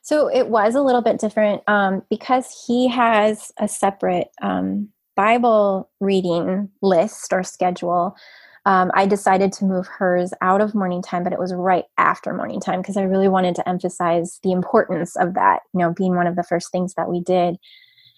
So 0.01 0.27
it 0.27 0.49
was 0.49 0.75
a 0.75 0.81
little 0.81 1.01
bit 1.01 1.19
different 1.19 1.61
um, 1.67 2.03
because 2.09 2.65
he 2.67 2.87
has 2.87 3.51
a 3.59 3.67
separate 3.67 4.29
um, 4.41 4.89
Bible 5.15 5.89
reading 5.99 6.69
list 6.81 7.33
or 7.33 7.43
schedule. 7.43 8.15
Um, 8.65 8.91
I 8.93 9.05
decided 9.05 9.51
to 9.53 9.65
move 9.65 9.87
hers 9.87 10.31
out 10.41 10.61
of 10.61 10.75
morning 10.75 11.01
time, 11.01 11.23
but 11.23 11.33
it 11.33 11.39
was 11.39 11.53
right 11.53 11.85
after 11.97 12.33
morning 12.33 12.59
time 12.59 12.81
because 12.81 12.97
I 12.97 13.03
really 13.03 13.27
wanted 13.27 13.55
to 13.55 13.67
emphasize 13.67 14.39
the 14.43 14.51
importance 14.51 15.15
of 15.15 15.33
that, 15.33 15.61
you 15.73 15.79
know, 15.79 15.93
being 15.93 16.15
one 16.15 16.27
of 16.27 16.35
the 16.35 16.43
first 16.43 16.71
things 16.71 16.93
that 16.95 17.09
we 17.09 17.21
did. 17.21 17.57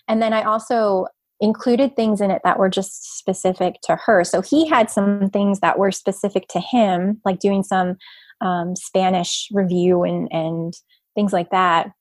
And 0.07 0.21
then 0.21 0.33
I 0.33 0.43
also 0.43 1.07
included 1.39 1.95
things 1.95 2.21
in 2.21 2.31
it 2.31 2.41
that 2.43 2.59
were 2.59 2.69
just 2.69 3.17
specific 3.17 3.75
to 3.83 3.95
her. 3.95 4.23
So 4.23 4.41
he 4.41 4.67
had 4.67 4.91
some 4.91 5.29
things 5.31 5.59
that 5.61 5.79
were 5.79 5.91
specific 5.91 6.47
to 6.49 6.59
him, 6.59 7.19
like 7.25 7.39
doing 7.39 7.63
some 7.63 7.97
um, 8.41 8.75
Spanish 8.75 9.47
review 9.51 10.03
and, 10.03 10.27
and 10.31 10.73
things 11.15 11.33
like 11.33 11.49
that. 11.51 11.91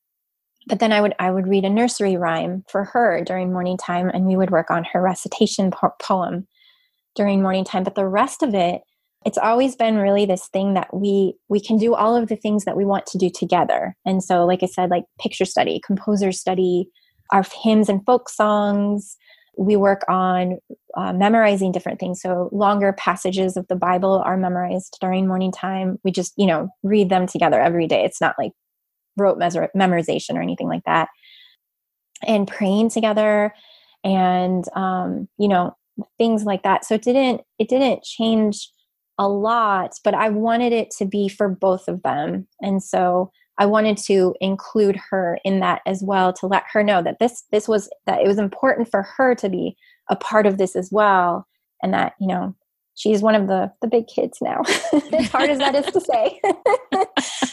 But 0.67 0.79
then 0.79 0.93
i 0.93 1.01
would 1.01 1.15
i 1.19 1.31
would 1.31 1.49
read 1.49 1.65
a 1.65 1.71
nursery 1.71 2.17
rhyme 2.17 2.65
for 2.69 2.85
her 2.85 3.25
during 3.25 3.53
morning 3.53 3.79
time 3.79 4.09
and 4.09 4.27
we 4.27 4.37
would 4.37 4.51
work 4.51 4.71
on 4.71 4.85
her 4.93 5.01
recitation 5.01 5.71
po- 5.71 5.95
poem 6.01 6.47
during 7.17 7.43
morning 7.43 7.65
time. 7.65 7.85
But 7.85 7.95
the 7.95 8.07
rest 8.07 8.43
of 8.43 8.55
it 8.55 8.83
it's 9.27 9.39
always 9.39 9.77
been 9.77 9.97
really 9.97 10.25
this 10.25 10.49
thing 10.49 10.75
that 10.75 10.89
we 10.95 11.35
we 11.49 11.61
can 11.61 11.77
do 11.77 11.95
all 11.95 12.17
of 12.17 12.29
the 12.29 12.37
things 12.37 12.65
that 12.65 12.77
we 12.77 12.85
want 12.85 13.07
to 13.07 13.19
do 13.19 13.31
together. 13.31 13.97
And 14.07 14.23
so 14.23 14.45
like 14.47 14.63
i 14.63 14.67
said 14.67 14.91
like 14.91 15.05
picture 15.19 15.45
study 15.45 15.81
composer 15.85 16.33
study 16.33 16.89
our 17.33 17.45
hymns 17.63 17.89
and 17.89 18.05
folk 18.05 18.29
songs. 18.29 19.17
We 19.57 19.77
work 19.77 20.03
on 20.09 20.59
uh, 20.97 21.13
memorizing 21.13 21.71
different 21.71 22.01
things. 22.01 22.21
So 22.21 22.49
longer 22.53 22.93
passages 22.93 23.57
of 23.57 23.67
the 23.69 23.77
bible 23.77 24.23
are 24.25 24.37
memorized 24.37 24.97
during 25.01 25.27
morning 25.27 25.53
time. 25.53 25.99
We 26.03 26.13
just 26.13 26.33
you 26.37 26.47
know 26.47 26.69
read 26.83 27.09
them 27.09 27.27
together 27.27 27.61
every 27.61 27.87
day. 27.87 28.05
It's 28.05 28.21
not 28.21 28.37
like 28.39 28.53
rote 29.21 29.39
memorization 29.39 30.35
or 30.35 30.43
anything 30.43 30.69
like 30.69 30.85
that 30.87 31.09
and 32.27 32.49
praying 32.49 32.91
together 32.91 33.55
and 34.05 34.65
um, 34.75 35.29
you 35.39 35.49
know 35.49 35.77
things 36.19 36.45
like 36.45 36.63
that. 36.63 36.85
So 36.85 36.95
it 36.95 37.03
didn't 37.03 37.43
it 37.59 37.69
didn't 37.69 38.03
change 38.03 38.71
a 39.19 39.29
lot 39.29 39.93
but 40.03 40.15
i 40.15 40.31
wanted 40.31 40.73
it 40.73 40.91
to 40.91 41.05
be 41.05 41.29
for 41.29 41.47
both 41.47 41.89
of 41.89 42.03
them. 42.03 42.47
And 42.61 42.83
so 42.83 43.31
i 43.59 43.67
wanted 43.67 43.99
to 43.99 44.35
include 44.41 44.99
her 45.11 45.39
in 45.45 45.61
that 45.61 45.83
as 45.87 46.03
well 46.03 46.33
to 46.35 46.47
let 46.47 46.65
her 46.73 46.83
know 46.83 47.03
that 47.03 47.19
this 47.21 47.45
this 47.53 47.69
was 47.69 47.91
that 48.07 48.21
it 48.21 48.27
was 48.27 48.39
important 48.39 48.91
for 48.91 49.03
her 49.03 49.35
to 49.35 49.49
be 49.49 49.77
a 50.09 50.17
part 50.17 50.47
of 50.47 50.57
this 50.57 50.75
as 50.75 50.89
well 50.91 51.47
and 51.83 51.93
that 51.93 52.15
you 52.19 52.27
know 52.27 52.55
she's 52.95 53.23
one 53.23 53.35
of 53.35 53.47
the 53.47 53.71
the 53.83 53.89
big 53.89 54.07
kids 54.07 54.39
now. 54.41 54.63
As 55.13 55.29
hard 55.31 55.51
as 55.51 55.59
that 55.59 55.75
is 55.75 55.87
to 55.87 56.01
say 56.01 56.41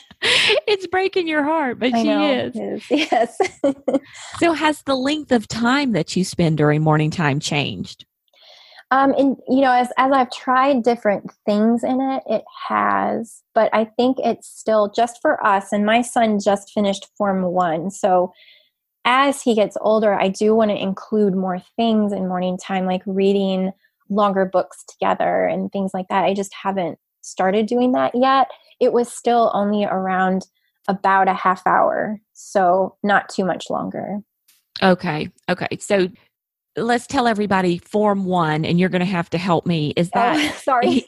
it's 0.68 0.88
breaking 0.88 1.28
your 1.28 1.44
heart, 1.44 1.80
but 1.80 1.94
I 1.94 2.02
she 2.02 2.08
know, 2.08 2.52
is. 2.56 2.84
Yes. 2.90 3.38
so, 4.40 4.54
has 4.54 4.82
the 4.84 4.96
length 4.96 5.32
of 5.32 5.48
time 5.48 5.92
that 5.94 6.16
you 6.16 6.24
spend 6.24 6.58
during 6.58 6.82
morning 6.82 7.12
time 7.12 7.40
changed? 7.40 8.06
Um, 8.90 9.14
and 9.18 9.36
you 9.50 9.62
know, 9.62 9.72
as 9.72 9.90
as 9.98 10.12
I've 10.12 10.32
tried 10.32 10.84
different 10.84 11.30
things 11.46 11.84
in 11.84 12.00
it, 12.00 12.24
it 12.28 12.44
has. 12.68 13.44
But 13.54 13.70
I 13.74 13.86
think 13.86 14.18
it's 14.20 14.48
still 14.48 14.92
just 14.96 15.20
for 15.22 15.46
us. 15.46 15.74
And 15.74 15.86
my 15.86 16.02
son 16.02 16.40
just 16.40 16.72
finished 16.72 17.08
Form 17.18 17.44
One, 17.44 17.92
so 17.92 18.34
as 19.06 19.42
he 19.42 19.56
gets 19.56 19.78
older, 19.80 20.14
I 20.14 20.28
do 20.28 20.54
want 20.54 20.70
to 20.70 20.78
include 20.78 21.34
more 21.34 21.60
things 21.78 22.12
in 22.12 22.28
morning 22.28 22.58
time, 22.58 22.86
like 22.86 23.02
reading 23.06 23.72
longer 24.10 24.46
books 24.46 24.84
together 24.86 25.46
and 25.46 25.72
things 25.72 25.92
like 25.94 26.10
that. 26.10 26.26
I 26.26 26.34
just 26.34 26.54
haven't 26.54 27.00
started 27.22 27.68
doing 27.68 27.94
that 27.94 28.14
yet, 28.14 28.50
it 28.80 28.94
was 28.94 29.12
still 29.12 29.52
only 29.54 29.86
around 29.86 30.46
about 30.88 31.28
a 31.28 31.34
half 31.34 31.66
hour. 31.66 32.20
So 32.34 32.96
not 33.04 33.30
too 33.30 33.46
much 33.46 33.70
longer. 33.70 34.20
Okay. 34.82 35.30
Okay. 35.50 35.78
So 35.80 36.10
let's 36.76 37.08
tell 37.08 37.28
everybody 37.28 37.80
form 37.80 38.26
one 38.26 38.64
and 38.64 38.80
you're 38.80 38.90
going 38.90 39.00
to 39.00 39.06
have 39.06 39.30
to 39.32 39.38
help 39.38 39.66
me 39.66 39.94
is 39.96 40.12
that 40.12 40.38
oh, 40.38 40.58
sorry 40.64 40.88
he, 40.88 41.06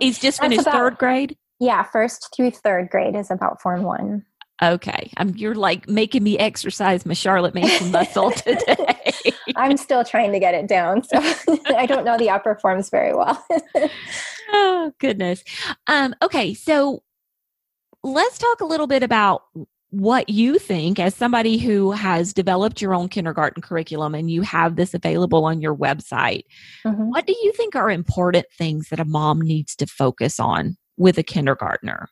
he's 0.00 0.18
just 0.18 0.40
finished 0.40 0.60
about, 0.60 0.74
third 0.74 0.98
grade 0.98 1.36
Yeah, 1.58 1.82
first 1.84 2.28
through 2.36 2.50
third 2.50 2.90
grade 2.90 3.16
is 3.16 3.30
about 3.30 3.62
Form 3.62 3.82
1. 3.82 4.22
Okay. 4.62 5.10
I'm 5.16 5.34
you're 5.36 5.54
like 5.54 5.88
making 5.88 6.22
me 6.22 6.38
exercise 6.38 7.04
my 7.06 7.14
Charlotte 7.14 7.54
Mason 7.54 7.90
muscle 7.90 8.30
today. 8.32 9.12
I'm 9.56 9.76
still 9.76 10.04
trying 10.04 10.32
to 10.32 10.40
get 10.40 10.54
it 10.54 10.66
down. 10.66 11.02
So 11.02 11.18
I 11.76 11.86
don't 11.86 12.04
know 12.04 12.18
the 12.18 12.30
upper 12.30 12.56
forms 12.56 12.90
very 12.90 13.14
well. 13.14 13.44
oh, 14.52 14.92
goodness. 14.98 15.44
Um, 15.86 16.14
okay, 16.22 16.54
so 16.54 17.02
let's 18.02 18.38
talk 18.38 18.60
a 18.60 18.66
little 18.66 18.86
bit 18.86 19.02
about 19.02 19.42
what 19.90 20.28
you 20.28 20.58
think 20.58 20.98
as 20.98 21.14
somebody 21.14 21.58
who 21.58 21.92
has 21.92 22.32
developed 22.32 22.82
your 22.82 22.92
own 22.92 23.08
kindergarten 23.08 23.62
curriculum 23.62 24.14
and 24.14 24.30
you 24.30 24.42
have 24.42 24.76
this 24.76 24.94
available 24.94 25.44
on 25.44 25.60
your 25.60 25.74
website. 25.74 26.42
Mm-hmm. 26.84 27.10
What 27.10 27.26
do 27.26 27.34
you 27.42 27.52
think 27.52 27.76
are 27.76 27.90
important 27.90 28.46
things 28.58 28.88
that 28.88 29.00
a 29.00 29.04
mom 29.04 29.40
needs 29.40 29.76
to 29.76 29.86
focus 29.86 30.40
on 30.40 30.76
with 30.96 31.18
a 31.18 31.22
kindergartner? 31.22 32.08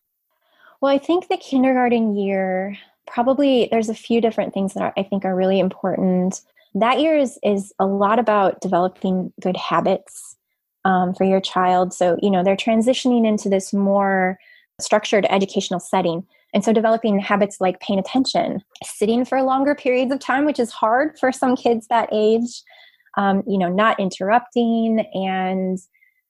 Well, 0.80 0.92
I 0.92 0.98
think 0.98 1.28
the 1.28 1.36
kindergarten 1.36 2.16
year 2.16 2.76
probably 3.06 3.68
there's 3.70 3.88
a 3.88 3.94
few 3.94 4.20
different 4.20 4.54
things 4.54 4.74
that 4.74 4.92
I 4.96 5.02
think 5.02 5.24
are 5.24 5.36
really 5.36 5.58
important. 5.58 6.40
That 6.74 7.00
year 7.00 7.16
is 7.16 7.38
is 7.42 7.72
a 7.78 7.86
lot 7.86 8.18
about 8.18 8.60
developing 8.60 9.32
good 9.40 9.56
habits 9.56 10.36
um, 10.84 11.14
for 11.14 11.24
your 11.24 11.40
child. 11.40 11.92
So 11.92 12.16
you 12.22 12.30
know 12.30 12.42
they're 12.42 12.56
transitioning 12.56 13.26
into 13.26 13.48
this 13.48 13.72
more 13.72 14.38
structured 14.80 15.26
educational 15.30 15.80
setting. 15.80 16.24
And 16.52 16.64
so 16.64 16.72
developing 16.72 17.18
habits 17.18 17.60
like 17.60 17.80
paying 17.80 17.98
attention, 17.98 18.62
sitting 18.84 19.24
for 19.24 19.42
longer 19.42 19.74
periods 19.74 20.12
of 20.12 20.20
time, 20.20 20.44
which 20.44 20.60
is 20.60 20.70
hard 20.70 21.18
for 21.18 21.32
some 21.32 21.56
kids 21.56 21.88
that 21.88 22.08
age, 22.12 22.62
um, 23.16 23.42
you 23.46 23.58
know, 23.58 23.68
not 23.68 23.98
interrupting 23.98 25.00
and 25.14 25.78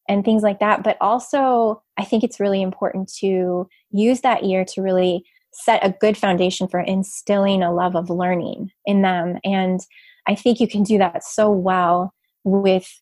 and 0.08 0.24
things 0.24 0.42
like 0.42 0.60
that. 0.60 0.82
But 0.82 0.96
also, 1.00 1.82
I 1.96 2.04
think 2.04 2.24
it's 2.24 2.40
really 2.40 2.62
important 2.62 3.12
to 3.20 3.68
use 3.90 4.20
that 4.20 4.44
year 4.44 4.64
to 4.66 4.82
really 4.82 5.24
set 5.52 5.84
a 5.84 5.94
good 6.00 6.16
foundation 6.16 6.68
for 6.68 6.80
instilling 6.80 7.62
a 7.62 7.72
love 7.72 7.94
of 7.94 8.10
learning 8.10 8.70
in 8.84 9.02
them. 9.02 9.38
And 9.44 9.80
I 10.26 10.34
think 10.34 10.60
you 10.60 10.68
can 10.68 10.82
do 10.82 10.98
that 10.98 11.24
so 11.24 11.50
well 11.50 12.14
with 12.44 13.00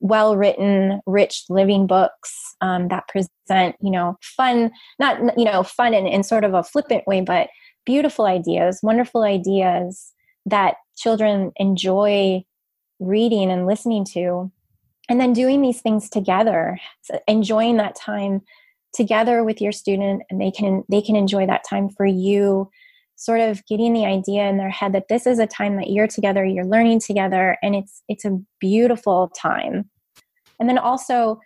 well 0.00 0.36
written, 0.36 1.00
rich 1.06 1.44
living 1.48 1.86
books 1.86 2.54
um, 2.60 2.88
that 2.88 3.08
present, 3.08 3.76
you 3.82 3.90
know, 3.90 4.16
fun, 4.22 4.70
not, 4.98 5.38
you 5.38 5.44
know, 5.44 5.62
fun 5.62 5.92
in, 5.92 6.06
in 6.06 6.22
sort 6.22 6.44
of 6.44 6.54
a 6.54 6.62
flippant 6.62 7.06
way, 7.06 7.20
but 7.20 7.48
beautiful 7.84 8.26
ideas, 8.26 8.80
wonderful 8.82 9.22
ideas 9.22 10.12
that 10.46 10.76
children 10.96 11.52
enjoy 11.56 12.42
reading 13.00 13.50
and 13.50 13.66
listening 13.66 14.04
to 14.04 14.50
and 15.08 15.20
then 15.20 15.32
doing 15.32 15.60
these 15.60 15.80
things 15.80 16.08
together 16.08 16.78
enjoying 17.26 17.78
that 17.78 17.96
time 17.96 18.42
together 18.92 19.42
with 19.42 19.60
your 19.60 19.72
student 19.72 20.22
and 20.30 20.40
they 20.40 20.50
can 20.50 20.84
they 20.90 21.00
can 21.00 21.16
enjoy 21.16 21.46
that 21.46 21.64
time 21.68 21.88
for 21.88 22.04
you 22.04 22.70
sort 23.20 23.40
of 23.40 23.64
getting 23.66 23.92
the 23.92 24.06
idea 24.06 24.48
in 24.48 24.56
their 24.56 24.70
head 24.70 24.94
that 24.94 25.08
this 25.08 25.26
is 25.26 25.38
a 25.38 25.46
time 25.46 25.76
that 25.76 25.90
you're 25.90 26.06
together 26.06 26.44
you're 26.44 26.64
learning 26.64 26.98
together 26.98 27.56
and 27.62 27.74
it's 27.74 28.02
it's 28.08 28.24
a 28.24 28.40
beautiful 28.60 29.28
time 29.36 29.88
and 30.58 30.68
then 30.68 30.78
also 30.78 31.38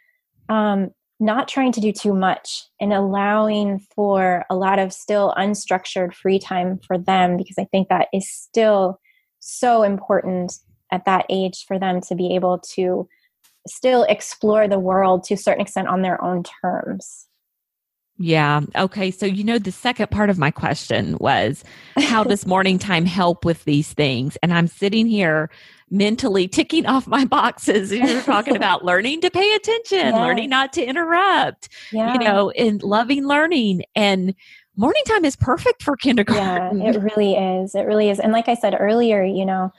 um, 0.48 0.90
not 1.20 1.48
trying 1.48 1.72
to 1.72 1.80
do 1.80 1.92
too 1.92 2.14
much 2.14 2.64
and 2.80 2.92
allowing 2.92 3.80
for 3.94 4.44
a 4.50 4.56
lot 4.56 4.78
of 4.78 4.92
still 4.92 5.34
unstructured 5.37 6.14
free 6.14 6.38
time 6.38 6.78
for 6.87 6.96
them 6.96 7.37
because 7.37 7.56
i 7.58 7.64
think 7.64 7.88
that 7.88 8.08
is 8.12 8.30
still 8.30 9.00
so 9.40 9.82
important 9.82 10.52
at 10.92 11.04
that 11.04 11.26
age 11.28 11.64
for 11.66 11.78
them 11.78 12.00
to 12.00 12.14
be 12.14 12.34
able 12.34 12.58
to 12.58 13.08
still 13.66 14.04
explore 14.04 14.68
the 14.68 14.78
world 14.78 15.24
to 15.24 15.34
a 15.34 15.38
certain 15.38 15.62
extent 15.62 15.88
on 15.88 16.02
their 16.02 16.22
own 16.22 16.42
terms. 16.62 17.26
Yeah. 18.18 18.61
Okay. 18.77 19.11
So, 19.11 19.27
you 19.27 19.42
know, 19.42 19.59
the 19.59 19.72
second 19.72 20.11
part 20.11 20.31
of 20.31 20.38
my 20.38 20.50
question 20.50 21.16
was 21.18 21.64
how 21.98 22.22
does 22.24 22.46
morning 22.46 22.79
time 22.79 23.07
help 23.07 23.44
with 23.44 23.64
these 23.64 23.92
things? 23.92 24.37
And 24.42 24.53
I'm 24.53 24.68
sitting 24.68 25.07
here 25.07 25.50
mentally 25.90 26.48
ticking 26.48 26.87
off 26.87 27.07
my 27.07 27.24
boxes. 27.24 27.92
You're 27.92 28.22
talking 28.22 28.57
about 28.57 28.85
learning 28.85 29.20
to 29.22 29.31
pay 29.31 29.55
attention, 29.55 29.98
yes. 29.98 30.14
learning 30.14 30.48
not 30.48 30.72
to 30.74 30.85
interrupt, 30.85 31.68
yeah. 31.92 32.12
you 32.12 32.20
know, 32.20 32.50
and 32.50 32.83
loving 32.83 33.27
learning. 33.27 33.83
And 33.94 34.35
morning 34.77 35.03
time 35.07 35.24
is 35.24 35.37
perfect 35.37 35.83
for 35.83 35.96
kindergarten. 35.96 36.81
Yeah, 36.81 36.90
it 36.90 37.00
really 37.00 37.35
is. 37.35 37.74
It 37.74 37.83
really 37.83 38.11
is. 38.11 38.20
And 38.20 38.33
like 38.33 38.48
I 38.48 38.55
said 38.55 38.77
earlier, 38.79 39.24
you 39.24 39.44
know, 39.44 39.72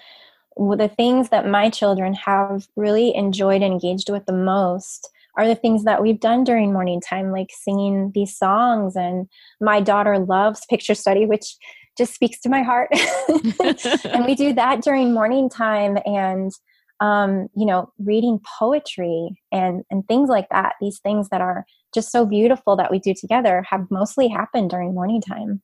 the 0.58 0.92
things 0.96 1.30
that 1.30 1.48
my 1.48 1.70
children 1.70 2.14
have 2.14 2.68
really 2.76 3.16
enjoyed 3.16 3.62
and 3.62 3.74
engaged 3.74 4.10
with 4.10 4.26
the 4.26 4.34
most 4.34 5.10
are 5.38 5.48
the 5.48 5.56
things 5.56 5.84
that 5.84 6.02
we've 6.02 6.20
done 6.20 6.44
during 6.44 6.72
morning 6.74 7.02
time, 7.02 7.32
like 7.32 7.50
singing 7.52 8.12
these 8.14 8.38
songs. 8.38 8.96
And 8.96 9.28
my 9.60 9.82
daughter 9.82 10.20
loves 10.20 10.66
picture 10.70 10.96
study, 10.96 11.26
which 11.26 11.56
just 11.98 12.14
speaks 12.14 12.40
to 12.42 12.50
my 12.50 12.62
heart. 12.62 12.90
and 14.06 14.26
we 14.26 14.36
do 14.36 14.54
that 14.54 14.82
during 14.82 15.14
morning 15.14 15.50
time 15.50 15.98
and, 16.06 16.52
um, 17.00 17.48
you 17.56 17.66
know, 17.66 17.92
reading 18.00 18.40
poetry 18.60 19.42
and, 19.52 19.84
and 19.90 20.08
things 20.08 20.30
like 20.30 20.50
that. 20.50 20.76
These 20.82 21.00
things 21.00 21.30
that 21.30 21.42
are 21.42 21.66
just 21.94 22.12
so 22.12 22.26
beautiful 22.26 22.76
that 22.76 22.92
we 22.92 23.00
do 23.00 23.14
together 23.14 23.66
have 23.70 23.88
mostly 23.90 24.28
happened 24.28 24.70
during 24.70 24.94
morning 24.94 25.22
time. 25.22 25.62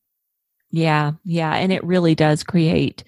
Yeah, 0.71 1.13
yeah. 1.25 1.53
And 1.53 1.71
it 1.71 1.83
really 1.83 2.15
does 2.15 2.43
create 2.43 3.03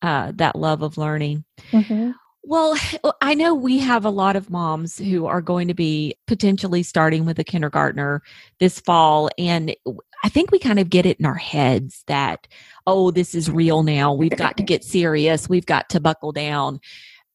uh, 0.00 0.32
that 0.36 0.56
love 0.56 0.82
of 0.82 0.96
learning. 0.96 1.44
Mm-hmm. 1.70 2.12
Well, 2.44 2.76
I 3.20 3.34
know 3.34 3.54
we 3.54 3.78
have 3.78 4.04
a 4.04 4.10
lot 4.10 4.34
of 4.34 4.50
moms 4.50 4.98
who 4.98 5.26
are 5.26 5.40
going 5.40 5.68
to 5.68 5.74
be 5.74 6.16
potentially 6.26 6.82
starting 6.82 7.24
with 7.24 7.38
a 7.38 7.44
kindergartner 7.44 8.22
this 8.58 8.80
fall. 8.80 9.30
And 9.38 9.76
I 10.24 10.28
think 10.28 10.50
we 10.50 10.58
kind 10.58 10.80
of 10.80 10.90
get 10.90 11.06
it 11.06 11.20
in 11.20 11.26
our 11.26 11.34
heads 11.34 12.02
that, 12.08 12.48
oh, 12.86 13.12
this 13.12 13.34
is 13.34 13.50
real 13.50 13.84
now. 13.84 14.12
We've 14.12 14.36
got 14.36 14.56
to 14.56 14.62
get 14.64 14.82
serious. 14.82 15.48
We've 15.48 15.66
got 15.66 15.88
to 15.90 16.00
buckle 16.00 16.32
down. 16.32 16.80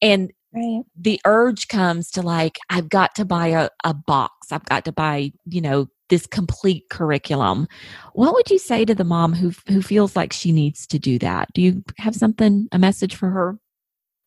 And 0.01 0.33
right. 0.53 0.83
the 0.99 1.21
urge 1.25 1.69
comes 1.69 2.11
to 2.11 2.21
like, 2.21 2.59
I've 2.69 2.89
got 2.89 3.15
to 3.15 3.25
buy 3.25 3.47
a, 3.47 3.69
a 3.85 3.93
box. 3.93 4.51
I've 4.51 4.65
got 4.65 4.83
to 4.85 4.91
buy, 4.91 5.31
you 5.45 5.61
know, 5.61 5.87
this 6.09 6.27
complete 6.27 6.89
curriculum. 6.89 7.67
What 8.13 8.33
would 8.33 8.49
you 8.49 8.59
say 8.59 8.85
to 8.85 8.95
the 8.95 9.03
mom 9.03 9.33
who 9.33 9.51
who 9.67 9.81
feels 9.81 10.15
like 10.15 10.31
she 10.31 10.51
needs 10.51 10.87
to 10.87 10.99
do 10.99 11.19
that? 11.19 11.49
Do 11.53 11.61
you 11.61 11.83
have 11.97 12.15
something 12.15 12.67
a 12.71 12.79
message 12.79 13.15
for 13.15 13.29
her? 13.29 13.59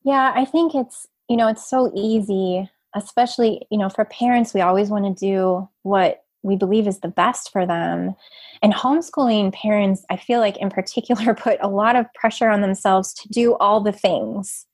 Yeah, 0.05 0.33
I 0.35 0.45
think 0.45 0.75
it's 0.75 1.07
you 1.31 1.37
know, 1.37 1.47
it's 1.47 1.65
so 1.65 1.93
easy, 1.95 2.69
especially, 2.97 3.65
you 3.71 3.79
know, 3.79 3.89
for 3.89 4.05
parents 4.05 4.53
we 4.53 4.61
always 4.61 4.91
want 4.91 5.05
to 5.05 5.25
do 5.25 5.69
what 5.83 6.25
we 6.43 6.57
believe 6.57 6.89
is 6.89 7.01
the 7.01 7.09
best 7.09 7.53
for 7.53 7.65
them. 7.65 8.17
And 8.63 8.75
homeschooling 8.75 9.53
parents, 9.53 10.05
I 10.11 10.17
feel 10.17 10.41
like 10.41 10.57
in 10.57 10.71
particular 10.71 11.35
put 11.39 11.59
a 11.61 11.69
lot 11.69 11.95
of 11.95 12.13
pressure 12.15 12.49
on 12.49 12.63
themselves 12.63 13.15
to 13.15 13.29
do 13.29 13.55
all 13.59 13.81
the 13.81 13.93
things. 13.93 14.67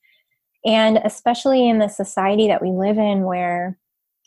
And 0.65 0.97
especially 1.05 1.69
in 1.69 1.77
the 1.77 1.89
society 1.89 2.47
that 2.47 2.61
we 2.61 2.71
live 2.71 2.97
in 2.97 3.23
where 3.23 3.77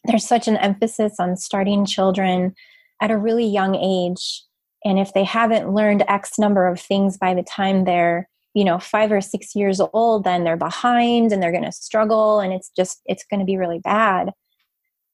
there's 0.05 0.27
such 0.27 0.47
an 0.47 0.57
emphasis 0.59 1.17
on 1.19 1.37
starting 1.37 1.85
children 1.85 2.55
at 3.03 3.11
a 3.11 3.19
really 3.19 3.47
young 3.47 3.75
age 3.75 4.45
and 4.85 4.99
if 4.99 5.13
they 5.13 5.25
haven't 5.25 5.75
learned 5.75 6.05
x 6.09 6.39
number 6.39 6.67
of 6.67 6.81
things 6.81 7.19
by 7.19 7.35
the 7.35 7.43
time 7.43 7.85
they're 7.85 8.29
you 8.55 8.65
know 8.65 8.79
5 8.79 9.13
or 9.13 9.21
6 9.21 9.57
years 9.57 9.81
old 9.93 10.25
then 10.25 10.45
they're 10.45 10.57
behind 10.57 11.33
and 11.33 11.43
they're 11.43 11.53
going 11.53 11.65
to 11.65 11.73
struggle 11.73 12.41
and 12.41 12.53
it's 12.53 12.71
just 12.77 13.01
it's 13.07 13.25
going 13.25 13.41
to 13.41 13.47
be 13.47 13.57
really 13.57 13.81
bad. 13.81 14.31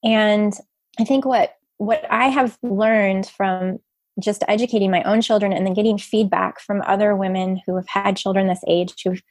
And 0.04 0.52
i 0.98 1.04
think 1.04 1.24
what 1.24 1.56
what 1.78 2.04
i 2.10 2.28
have 2.28 2.58
learned 2.62 3.26
from 3.26 3.78
just 4.18 4.42
educating 4.48 4.90
my 4.90 5.02
own 5.02 5.20
children 5.20 5.52
and 5.52 5.66
then 5.66 5.74
getting 5.74 5.98
feedback 5.98 6.60
from 6.60 6.82
other 6.86 7.14
women 7.14 7.60
who 7.66 7.76
have 7.76 7.88
had 7.88 8.16
children 8.16 8.46
this 8.46 8.64
age 8.66 8.94
who've 9.04 9.22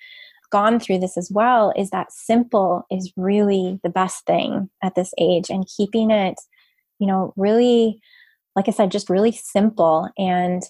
gone 0.52 0.80
through 0.80 1.00
this 1.00 1.18
as 1.18 1.32
well 1.32 1.74
is 1.76 1.90
that 1.90 2.12
simple 2.12 2.86
is 2.92 3.12
really 3.18 3.80
the 3.84 3.90
best 3.90 4.26
thing 4.26 4.70
at 4.84 4.96
this 4.96 5.12
age 5.20 5.50
and 5.50 5.68
keeping 5.76 6.12
it 6.12 6.40
you 7.00 7.08
know 7.08 7.34
really 7.36 8.00
like 8.56 8.68
i 8.68 8.72
said 8.72 8.92
just 8.92 9.10
really 9.10 9.32
simple 9.32 10.10
and 10.18 10.64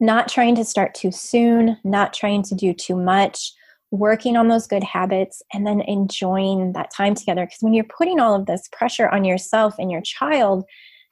not 0.00 0.28
trying 0.28 0.54
to 0.54 0.64
start 0.64 0.94
too 0.94 1.10
soon 1.10 1.76
not 1.84 2.12
trying 2.12 2.42
to 2.42 2.54
do 2.54 2.72
too 2.72 2.96
much 2.96 3.52
working 3.90 4.36
on 4.36 4.48
those 4.48 4.66
good 4.66 4.84
habits 4.84 5.42
and 5.52 5.66
then 5.66 5.80
enjoying 5.80 6.74
that 6.74 6.92
time 6.94 7.14
together. 7.14 7.46
Because 7.46 7.62
when 7.62 7.72
you're 7.72 7.84
putting 7.84 8.20
all 8.20 8.34
of 8.34 8.44
this 8.44 8.68
pressure 8.70 9.08
on 9.08 9.24
yourself 9.24 9.74
and 9.78 9.90
your 9.90 10.02
child 10.02 10.64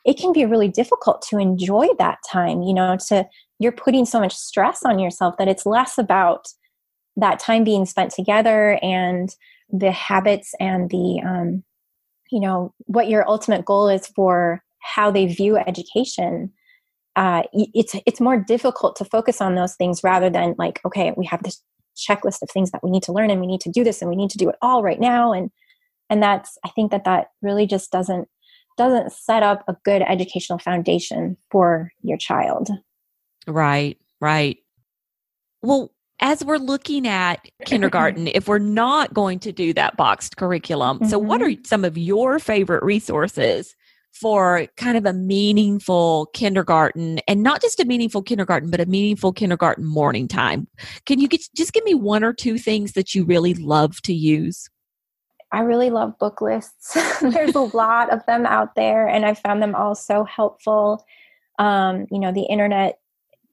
it 0.07 0.17
can 0.17 0.33
be 0.33 0.47
really 0.47 0.69
difficult 0.69 1.21
to 1.21 1.37
enjoy 1.37 1.87
that 1.99 2.19
time 2.31 2.63
you 2.63 2.73
know 2.73 2.97
to 3.09 3.27
you're 3.59 3.73
putting 3.73 4.07
so 4.07 4.21
much 4.21 4.35
stress 4.35 4.83
on 4.85 4.99
yourself 4.99 5.35
that 5.39 5.49
it's 5.49 5.67
less 5.67 5.99
about 5.99 6.49
that 7.17 7.39
time 7.39 7.65
being 7.65 7.85
spent 7.85 8.13
together 8.13 8.79
and 8.83 9.35
the 9.71 9.91
habits 9.91 10.55
and 10.61 10.91
the 10.91 11.21
um, 11.27 11.63
you 12.31 12.41
know 12.41 12.73
what 12.87 13.09
your 13.09 13.29
ultimate 13.29 13.65
goal 13.65 13.89
is 13.89 14.07
for 14.07 14.63
how 14.79 15.11
they 15.11 15.27
view 15.27 15.57
education 15.59 16.53
uh, 17.17 17.43
it's 17.53 17.95
it's 18.07 18.21
more 18.21 18.39
difficult 18.39 18.97
to 18.97 19.05
focus 19.05 19.41
on 19.41 19.55
those 19.55 19.75
things 19.75 20.05
rather 20.05 20.31
than 20.31 20.55
like 20.59 20.81
okay 20.85 21.13
we 21.17 21.25
have 21.27 21.43
this 21.43 21.63
checklist 21.97 22.43
of 22.43 22.51
things 22.51 22.71
that 22.71 22.85
we 22.85 22.91
need 22.91 23.03
to 23.03 23.13
learn 23.13 23.31
and 23.31 23.41
we 23.41 23.47
need 23.47 23.61
to 23.61 23.71
do 23.71 23.83
this 23.83 24.03
and 24.03 24.11
we 24.11 24.17
need 24.17 24.31
to 24.31 24.39
do 24.39 24.49
it 24.51 24.57
all 24.61 24.83
right 24.83 25.01
now 25.01 25.33
and 25.33 25.51
and 26.11 26.23
that's 26.23 26.59
i 26.65 26.69
think 26.71 26.91
that 26.91 27.05
that 27.05 27.29
really 27.43 27.67
just 27.67 27.91
doesn't 27.91 28.29
doesn't 28.77 29.13
set 29.13 29.43
up 29.43 29.65
a 29.69 29.77
good 29.85 30.03
educational 30.03 30.59
foundation 30.59 31.37
for 31.51 31.93
your 32.03 32.19
child. 32.19 32.69
Right, 33.47 33.99
right. 34.21 34.59
Well, 35.63 35.93
as 36.21 36.45
we're 36.45 36.59
looking 36.59 37.07
at 37.07 37.47
kindergarten, 37.65 38.29
if 38.35 38.49
we're 38.49 38.59
not 38.59 39.15
going 39.15 39.39
to 39.41 39.53
do 39.53 39.73
that 39.75 39.97
boxed 39.97 40.37
curriculum, 40.37 40.99
mm-hmm. 40.99 41.09
so 41.09 41.19
what 41.19 41.43
are 41.43 41.47
mm-hmm. 41.47 41.65
some 41.65 41.85
of 41.85 41.99
your 41.99 42.39
favorite 42.39 42.83
resources 42.83 43.75
for 44.21 44.67
kind 44.77 44.97
of 44.97 45.07
a 45.07 45.13
meaningful 45.13 46.27
kindergarten 46.33 47.19
and 47.29 47.43
not 47.43 47.61
just 47.61 47.81
a 47.81 47.85
meaningful 47.85 48.23
kindergarten, 48.23 48.71
but 48.71 48.81
a 48.81 48.87
meaningful 48.87 49.33
kindergarten 49.33 49.85
morning 49.85 50.29
time? 50.29 50.67
Can 51.05 51.19
you 51.19 51.29
get, 51.29 51.43
just 51.55 51.73
give 51.73 51.85
me 51.85 51.95
one 51.95 52.25
or 52.25 52.33
two 52.33 52.59
things 52.59 52.93
that 52.93 53.15
you 53.15 53.25
really 53.25 53.55
love 53.55 54.01
to 54.03 54.15
use? 54.15 54.69
I 55.53 55.61
really 55.61 55.91
love 55.91 56.19
book 56.19 56.41
lists. 56.41 56.97
There's 57.21 57.55
a 57.55 57.61
lot 57.61 58.13
of 58.13 58.25
them 58.27 58.47
out 58.47 58.75
there, 58.75 59.07
and 59.07 59.25
I 59.25 59.35
found 59.35 59.63
them 59.63 59.75
all 59.75 59.95
so 59.95 60.25
helpful. 60.25 61.05
Um, 61.59 62.07
you 62.11 62.19
know, 62.19 62.33
the 62.33 62.43
internet 62.43 62.99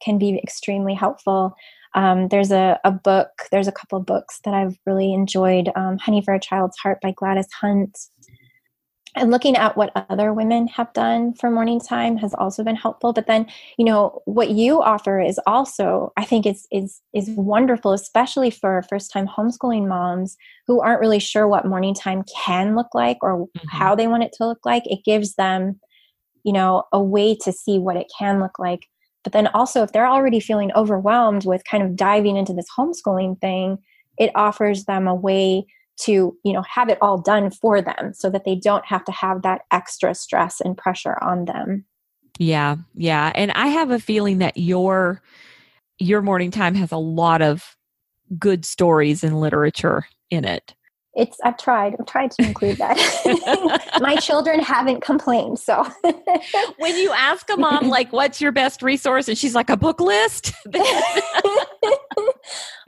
can 0.02 0.18
be 0.18 0.38
extremely 0.38 0.94
helpful. 0.94 1.56
Um, 1.96 2.28
there's 2.30 2.52
a, 2.52 2.80
a, 2.84 2.92
book, 2.92 3.30
there's 3.52 3.68
a 3.68 3.72
couple 3.72 4.00
of 4.00 4.06
books 4.06 4.40
that 4.46 4.54
I've 4.54 4.78
really 4.86 5.14
enjoyed 5.14 5.70
um, 5.76 6.00
Honey 6.00 6.22
for 6.22 6.34
a 6.34 6.40
Child's 6.40 6.78
Heart 6.78 7.00
by 7.02 7.12
Gladys 7.12 7.48
Hunt. 7.54 7.98
And 9.16 9.30
looking 9.30 9.56
at 9.56 9.78
what 9.78 9.92
other 10.10 10.34
women 10.34 10.68
have 10.68 10.92
done 10.94 11.34
for 11.34 11.52
morning 11.52 11.80
time 11.80 12.18
has 12.18 12.34
also 12.34 12.64
been 12.64 12.76
helpful. 12.76 13.14
But 13.14 13.28
then, 13.28 13.48
you 13.78 13.86
know, 13.86 14.22
what 14.26 14.50
you 14.50 14.82
offer 14.82 15.20
is 15.20 15.40
also, 15.46 16.12
I 16.18 16.26
think, 16.26 16.46
is 16.46 16.68
is 16.72 17.02
is 17.14 17.30
wonderful, 17.30 17.94
especially 17.94 18.50
for 18.50 18.84
first 18.90 19.12
time 19.12 19.28
homeschooling 19.28 19.88
moms 19.88 20.36
who 20.68 20.82
aren't 20.82 21.02
really 21.02 21.20
sure 21.20 21.48
what 21.48 21.66
morning 21.68 21.94
time 21.94 22.24
can 22.44 22.76
look 22.76 22.94
like 22.94 23.18
or 23.22 23.48
mm-hmm. 23.48 23.68
how 23.70 23.96
they 23.96 24.08
want 24.08 24.24
it 24.24 24.34
to 24.38 24.48
look 24.48 24.66
like. 24.66 24.84
It 24.86 25.04
gives 25.06 25.36
them, 25.36 25.80
you 26.44 26.54
know, 26.54 26.84
a 26.92 27.02
way 27.02 27.36
to 27.44 27.52
see 27.52 27.80
what 27.80 27.98
it 27.98 28.12
can 28.18 28.40
look 28.40 28.58
like 28.58 28.88
but 29.24 29.32
then 29.34 29.48
also, 29.48 29.84
if 29.84 29.92
they're 29.92 30.08
already 30.08 30.40
feeling 30.40 30.72
overwhelmed 30.76 31.46
with 31.46 31.64
kind 31.64 31.82
of 31.82 31.96
diving 31.96 32.38
into 32.38 32.54
this 32.54 32.68
homeschooling 32.78 33.40
thing, 33.40 33.78
it 34.18 34.32
offers 34.36 34.86
them 34.86 35.08
a 35.08 35.16
way 35.16 35.66
to 36.02 36.38
you 36.44 36.54
know 36.54 36.64
have 36.64 36.90
it 36.90 36.98
all 37.02 37.18
done 37.18 37.52
for 37.52 37.82
them 37.82 38.14
so 38.14 38.30
that 38.30 38.46
they 38.46 38.56
don't 38.56 38.86
have 38.86 39.04
to 39.06 39.12
have 39.12 39.42
that 39.42 39.62
extra 39.72 40.14
stress 40.16 40.60
and 40.60 40.78
pressure 40.78 41.18
on 41.22 41.46
them. 41.46 41.86
Yeah 42.40 42.78
yeah 42.96 43.32
and 43.36 43.52
i 43.52 43.68
have 43.68 43.92
a 43.92 44.00
feeling 44.00 44.40
that 44.40 44.58
your 44.58 45.22
your 46.00 46.22
morning 46.24 46.50
time 46.50 46.74
has 46.74 46.92
a 46.92 46.98
lot 46.98 47.44
of 47.44 47.78
good 48.40 48.66
stories 48.66 49.24
and 49.24 49.40
literature 49.40 50.08
in 50.32 50.46
it 50.46 50.74
it's 51.16 51.38
i've 51.44 51.58
tried 51.58 51.96
i've 52.00 52.06
tried 52.06 52.32
to 52.32 52.44
include 52.44 52.78
that. 52.78 52.98
My 54.02 54.16
children 54.16 54.60
haven't 54.60 55.02
complained 55.02 55.60
so. 55.60 55.86
When 56.78 56.98
you 56.98 57.12
ask 57.14 57.50
a 57.50 57.58
mom 57.58 57.90
like 57.90 58.12
what's 58.12 58.42
your 58.42 58.52
best 58.52 58.82
resource? 58.82 59.28
and 59.28 59.38
she's 59.38 59.56
like 59.56 59.70
a 59.70 59.78
book 59.78 60.00
list? 60.00 60.54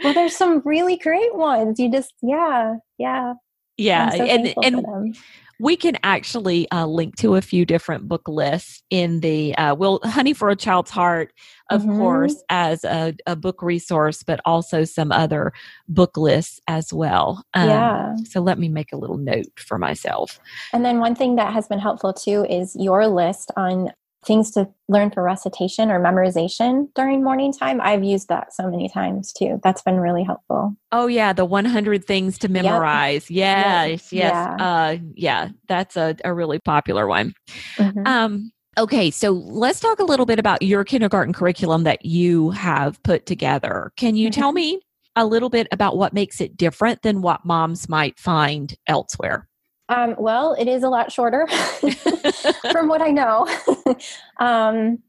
Well 0.04 0.14
there's 0.14 0.36
some 0.36 0.62
really 0.66 0.98
great 0.98 1.34
ones. 1.36 1.80
You 1.80 1.90
just 1.90 2.14
yeah 2.22 2.76
yeah. 2.98 3.34
Yeah 3.78 4.10
so 4.10 4.24
and 4.24 4.54
and 4.64 5.16
we 5.60 5.78
can 5.78 5.98
actually 6.04 6.70
uh, 6.72 6.86
link 6.86 7.16
to 7.18 7.36
a 7.36 7.42
few 7.42 7.66
different 7.66 8.08
book 8.08 8.28
lists 8.28 8.84
in 8.90 9.22
the 9.22 9.56
uh, 9.58 9.74
well 9.76 10.00
honey 10.04 10.34
for 10.34 10.50
a 10.50 10.56
child's 10.56 10.92
heart 10.92 11.32
of 11.70 11.82
mm-hmm. 11.82 11.98
course 11.98 12.44
as 12.50 12.84
a, 12.84 13.14
a, 13.26 13.36
book 13.36 13.62
resource 13.62 14.24
but 14.24 14.40
also 14.46 14.84
some 14.84 15.12
other 15.12 15.52
book 15.88 16.18
lists 16.18 16.60
as 16.68 16.94
well 16.94 17.44
um, 17.54 17.70
yeah 17.70 18.16
so 18.30 18.40
let 18.40 18.58
me 18.60 18.70
make 18.70 18.92
a 18.92 18.98
little 18.98 19.18
note 19.18 19.60
for 19.60 19.78
myself 19.78 20.40
and 20.74 20.86
then 20.86 21.00
one 21.00 21.16
thing 21.16 21.36
that 21.36 21.54
has 21.54 21.68
been 21.68 21.80
helpful 21.80 22.14
too 22.14 22.46
is 22.50 22.76
your 22.76 23.08
list 23.08 23.52
on 23.58 23.90
things 24.26 24.52
to 24.52 24.68
learn 24.90 25.12
for 25.12 25.24
recitation 25.24 25.92
or 25.92 26.00
memorization 26.00 26.88
during 26.96 27.24
morning 27.24 27.54
time. 27.54 27.80
I've 27.80 28.04
used 28.04 28.28
that 28.30 28.54
so 28.54 28.70
many 28.70 28.90
times 28.90 29.32
too. 29.32 29.60
That's 29.64 29.82
been 29.82 30.00
really 30.00 30.24
helpful. 30.24 30.76
Oh 30.92 31.08
yeah, 31.08 31.32
the 31.34 31.46
100 31.46 32.06
things 32.06 32.38
to 32.40 32.50
memorize. 32.50 33.30
Yep. 33.30 33.66
Yes, 33.66 34.14
yes. 34.14 34.32
Yeah. 34.32 34.56
Uh, 34.60 34.98
yeah, 35.14 35.50
that's 35.68 35.96
a, 35.96 36.16
a 36.24 36.34
really 36.34 36.60
popular 36.60 37.08
one. 37.08 37.34
Mm-hmm. 37.78 38.06
Um, 38.06 38.52
okay, 38.78 39.12
so 39.12 39.32
let's 39.32 39.80
talk 39.80 40.00
a 40.00 40.04
little 40.04 40.26
bit 40.26 40.40
about 40.40 40.62
your 40.62 40.84
kindergarten 40.84 41.34
curriculum 41.34 41.84
that 41.84 42.06
you 42.06 42.52
have 42.52 43.02
put 43.04 43.26
together. 43.26 43.92
Can 43.96 44.16
you 44.16 44.30
mm-hmm. 44.30 44.40
tell 44.40 44.52
me 44.52 44.82
a 45.16 45.26
little 45.26 45.50
bit 45.50 45.68
about 45.72 45.98
what 45.98 46.14
makes 46.14 46.42
it 46.42 46.58
different 46.58 47.02
than 47.02 47.22
what 47.22 47.46
moms 47.46 47.88
might 47.88 48.20
find 48.20 48.76
elsewhere? 48.88 49.48
Um, 49.88 50.16
well, 50.18 50.56
it 50.60 50.68
is 50.68 50.84
a 50.84 50.90
lot 50.90 51.12
shorter 51.12 51.48
from 52.72 52.88
what 52.88 53.02
I 53.02 53.12
know. 53.12 53.48
um, 54.40 55.00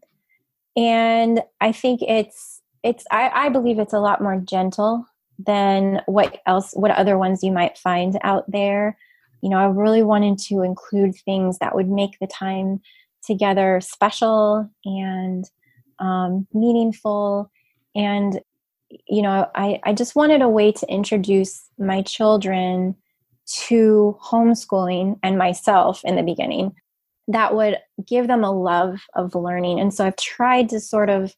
and 0.76 1.42
I 1.60 1.72
think 1.72 2.02
it's, 2.02 2.60
it's, 2.82 3.04
I, 3.10 3.30
I 3.34 3.48
believe 3.48 3.78
it's 3.78 3.94
a 3.94 3.98
lot 3.98 4.22
more 4.22 4.38
gentle 4.38 5.06
than 5.38 6.02
what 6.06 6.40
else, 6.46 6.72
what 6.74 6.90
other 6.92 7.18
ones 7.18 7.42
you 7.42 7.52
might 7.52 7.78
find 7.78 8.18
out 8.22 8.44
there. 8.50 8.96
You 9.42 9.48
know, 9.48 9.58
I 9.58 9.66
really 9.66 10.02
wanted 10.02 10.38
to 10.40 10.62
include 10.62 11.14
things 11.14 11.58
that 11.58 11.74
would 11.74 11.88
make 11.88 12.18
the 12.20 12.26
time 12.26 12.80
together 13.26 13.80
special 13.82 14.70
and 14.84 15.44
um, 15.98 16.46
meaningful. 16.52 17.50
And, 17.94 18.40
you 19.08 19.22
know, 19.22 19.50
I, 19.54 19.80
I 19.84 19.92
just 19.92 20.14
wanted 20.14 20.42
a 20.42 20.48
way 20.48 20.72
to 20.72 20.86
introduce 20.88 21.68
my 21.78 22.02
children 22.02 22.94
to 23.46 24.18
homeschooling 24.22 25.18
and 25.22 25.38
myself 25.38 26.04
in 26.04 26.16
the 26.16 26.22
beginning 26.22 26.74
that 27.28 27.54
would 27.54 27.78
give 28.06 28.28
them 28.28 28.44
a 28.44 28.52
love 28.52 29.00
of 29.14 29.34
learning. 29.34 29.80
And 29.80 29.92
so 29.92 30.04
I've 30.04 30.16
tried 30.16 30.68
to 30.68 30.80
sort 30.80 31.10
of 31.10 31.34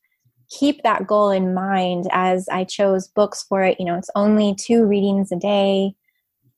keep 0.51 0.83
that 0.83 1.07
goal 1.07 1.31
in 1.31 1.55
mind 1.55 2.07
as 2.12 2.48
I 2.51 2.64
chose 2.64 3.09
books 3.09 3.44
for 3.48 3.62
it. 3.62 3.79
You 3.79 3.87
know, 3.87 3.96
it's 3.96 4.11
only 4.14 4.55
two 4.55 4.85
readings 4.85 5.33
a 5.33 5.37
day. 5.37 5.94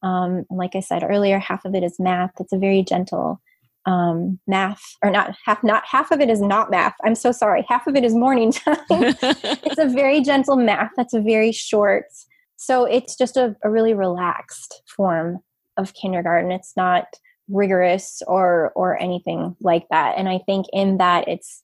Um, 0.03 0.47
like 0.51 0.75
I 0.75 0.81
said 0.81 1.05
earlier, 1.05 1.39
half 1.39 1.65
of 1.65 1.75
it 1.75 1.85
is 1.85 2.01
math. 2.01 2.33
It's 2.41 2.53
a 2.53 2.59
very 2.59 2.83
gentle 2.83 3.41
um, 3.87 4.39
math, 4.47 4.83
or 5.03 5.11
not 5.11 5.35
half. 5.45 5.63
Not 5.63 5.85
half 5.87 6.11
of 6.11 6.21
it 6.21 6.31
is 6.31 6.41
not 6.41 6.71
math. 6.71 6.95
I'm 7.05 7.15
so 7.15 7.33
sorry. 7.33 7.65
Half 7.69 7.87
of 7.87 7.97
it 7.97 8.05
is 8.05 8.15
morning 8.15 8.53
time. 8.53 8.77
it's 8.91 9.79
a 9.79 9.89
very 9.89 10.21
gentle 10.21 10.57
math. 10.57 10.91
That's 10.97 11.15
a 11.15 11.21
very 11.21 11.53
short 11.53 12.05
so 12.61 12.85
it's 12.85 13.17
just 13.17 13.39
a, 13.39 13.57
a 13.65 13.71
really 13.71 13.95
relaxed 13.95 14.83
form 14.87 15.39
of 15.79 15.95
kindergarten. 15.95 16.53
It's 16.53 16.75
not 16.77 17.07
rigorous 17.49 18.21
or 18.27 18.71
or 18.77 19.01
anything 19.01 19.57
like 19.63 19.87
that. 19.91 20.19
And 20.19 20.29
I 20.29 20.41
think 20.45 20.67
in 20.71 20.99
that 20.99 21.27
it's 21.27 21.63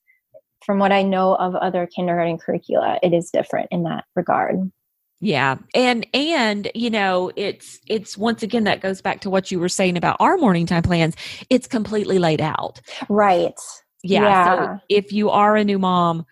from 0.65 0.79
what 0.79 0.91
I 0.91 1.03
know 1.03 1.35
of 1.35 1.53
other 1.53 1.85
kindergarten 1.85 2.39
curricula, 2.39 2.97
it 3.03 3.13
is 3.13 3.29
different 3.29 3.67
in 3.69 3.83
that 3.83 4.05
regard. 4.15 4.71
Yeah. 5.19 5.57
And 5.73 6.05
and 6.13 6.69
you 6.75 6.89
know, 6.89 7.31
it's 7.35 7.79
it's 7.87 8.17
once 8.17 8.43
again 8.43 8.65
that 8.65 8.81
goes 8.81 9.01
back 9.01 9.21
to 9.21 9.29
what 9.29 9.51
you 9.51 9.59
were 9.59 9.69
saying 9.69 9.97
about 9.97 10.17
our 10.19 10.37
morning 10.37 10.65
time 10.65 10.83
plans. 10.83 11.15
It's 11.49 11.67
completely 11.67 12.19
laid 12.19 12.41
out. 12.41 12.81
Right. 13.09 13.59
Yeah. 14.03 14.23
yeah. 14.23 14.45
So 14.45 14.81
if 14.89 15.11
you 15.11 15.29
are 15.29 15.55
a 15.55 15.63
new 15.63 15.79
mom, 15.79 16.25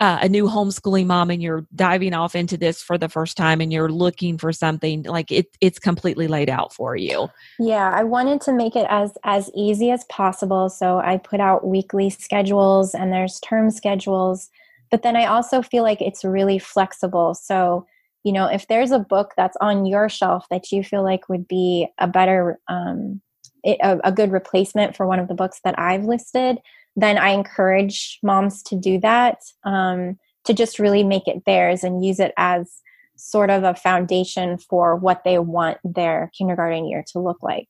uh, 0.00 0.18
a 0.22 0.28
new 0.28 0.46
homeschooling 0.46 1.06
mom 1.06 1.30
and 1.30 1.42
you're 1.42 1.66
diving 1.74 2.14
off 2.14 2.34
into 2.34 2.56
this 2.56 2.82
for 2.82 2.96
the 2.96 3.08
first 3.08 3.36
time 3.36 3.60
and 3.60 3.72
you're 3.72 3.90
looking 3.90 4.38
for 4.38 4.52
something 4.52 5.02
like 5.02 5.32
it 5.32 5.56
it's 5.60 5.78
completely 5.78 6.28
laid 6.28 6.48
out 6.48 6.72
for 6.72 6.94
you 6.94 7.28
yeah 7.58 7.90
i 7.94 8.04
wanted 8.04 8.40
to 8.40 8.52
make 8.52 8.76
it 8.76 8.86
as 8.88 9.12
as 9.24 9.50
easy 9.56 9.90
as 9.90 10.04
possible 10.04 10.68
so 10.68 10.98
i 10.98 11.16
put 11.16 11.40
out 11.40 11.66
weekly 11.66 12.08
schedules 12.10 12.94
and 12.94 13.12
there's 13.12 13.40
term 13.40 13.70
schedules 13.70 14.50
but 14.90 15.02
then 15.02 15.16
i 15.16 15.24
also 15.24 15.62
feel 15.62 15.82
like 15.82 16.00
it's 16.00 16.24
really 16.24 16.58
flexible 16.58 17.34
so 17.34 17.84
you 18.24 18.32
know 18.32 18.46
if 18.46 18.66
there's 18.68 18.90
a 18.90 18.98
book 18.98 19.32
that's 19.36 19.56
on 19.60 19.86
your 19.86 20.08
shelf 20.08 20.46
that 20.50 20.70
you 20.72 20.82
feel 20.82 21.02
like 21.02 21.28
would 21.28 21.46
be 21.46 21.86
a 21.98 22.06
better 22.06 22.58
um, 22.68 23.20
a, 23.66 23.98
a 24.04 24.12
good 24.12 24.32
replacement 24.32 24.96
for 24.96 25.06
one 25.06 25.18
of 25.18 25.28
the 25.28 25.34
books 25.34 25.60
that 25.64 25.78
i've 25.78 26.04
listed 26.04 26.58
then 26.98 27.16
I 27.16 27.30
encourage 27.30 28.18
moms 28.24 28.62
to 28.64 28.76
do 28.76 28.98
that, 29.00 29.44
um, 29.64 30.18
to 30.44 30.52
just 30.52 30.80
really 30.80 31.04
make 31.04 31.28
it 31.28 31.44
theirs 31.46 31.84
and 31.84 32.04
use 32.04 32.18
it 32.18 32.32
as 32.36 32.80
sort 33.16 33.50
of 33.50 33.62
a 33.62 33.74
foundation 33.74 34.58
for 34.58 34.96
what 34.96 35.22
they 35.24 35.38
want 35.38 35.78
their 35.84 36.30
kindergarten 36.36 36.86
year 36.86 37.04
to 37.12 37.20
look 37.20 37.40
like. 37.40 37.68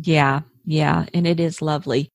Yeah, 0.00 0.42
yeah, 0.64 1.06
and 1.12 1.26
it 1.26 1.40
is 1.40 1.60
lovely. 1.60 2.12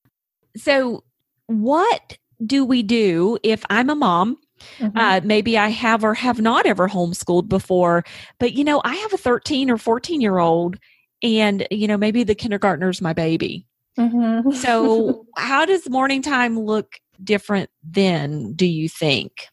So, 0.56 1.04
what 1.48 2.18
do 2.46 2.64
we 2.64 2.82
do 2.82 3.38
if 3.44 3.66
I'm 3.70 3.90
a 3.90 3.96
mom? 3.96 4.38
Mm-hmm. 4.80 4.98
Uh, 4.98 5.22
maybe 5.24 5.58
I 5.58 5.70
have 5.70 6.04
or 6.04 6.13
have 6.13 6.39
not 6.39 6.65
ever 6.65 6.88
homeschooled 6.88 7.48
before, 7.48 8.04
but 8.39 8.54
you 8.54 8.63
know, 8.63 8.82
I 8.84 8.96
have 8.96 9.13
a 9.13 9.17
13 9.17 9.70
or 9.70 9.78
14 9.78 10.22
year 10.22 10.38
old, 10.39 10.78
and 11.24 11.67
you 11.72 11.88
know, 11.88 11.98
maybe 11.98 12.24
the 12.24 12.36
kindergartner's 12.36 13.02
my 13.02 13.13
baby. 13.13 13.65
Mm-hmm. 13.98 14.52
so, 14.52 15.26
how 15.38 15.65
does 15.65 15.89
morning 15.89 16.22
time 16.22 16.60
look 16.60 17.00
different 17.24 17.70
then, 17.84 18.54
do 18.54 18.65
you 18.65 18.88
think? 18.88 19.48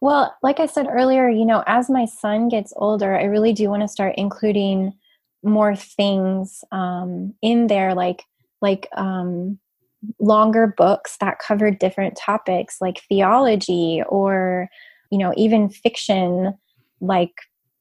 Well, 0.00 0.36
like 0.42 0.58
I 0.58 0.66
said 0.66 0.88
earlier, 0.90 1.28
you 1.28 1.44
know, 1.44 1.62
as 1.66 1.88
my 1.88 2.06
son 2.06 2.48
gets 2.48 2.72
older, 2.76 3.16
I 3.16 3.24
really 3.24 3.52
do 3.52 3.68
want 3.68 3.82
to 3.82 3.88
start 3.88 4.14
including 4.16 4.94
more 5.44 5.76
things 5.76 6.64
um, 6.72 7.34
in 7.42 7.68
there, 7.68 7.94
like 7.94 8.24
like 8.60 8.88
um, 8.96 9.58
longer 10.18 10.74
books 10.76 11.16
that 11.20 11.38
covered 11.38 11.78
different 11.78 12.16
topics 12.16 12.78
like 12.80 13.02
theology 13.08 14.02
or 14.08 14.68
you 15.10 15.18
know 15.18 15.32
even 15.36 15.68
fiction 15.68 16.54
like 17.00 17.32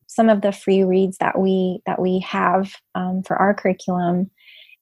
some 0.08 0.30
of 0.30 0.42
the 0.42 0.52
free 0.52 0.84
reads 0.84 1.18
that 1.20 1.40
we 1.40 1.82
that 1.86 2.02
we 2.02 2.20
have 2.20 2.74
um, 2.96 3.24
for 3.24 3.38
our 3.38 3.54
curriculum. 3.54 4.30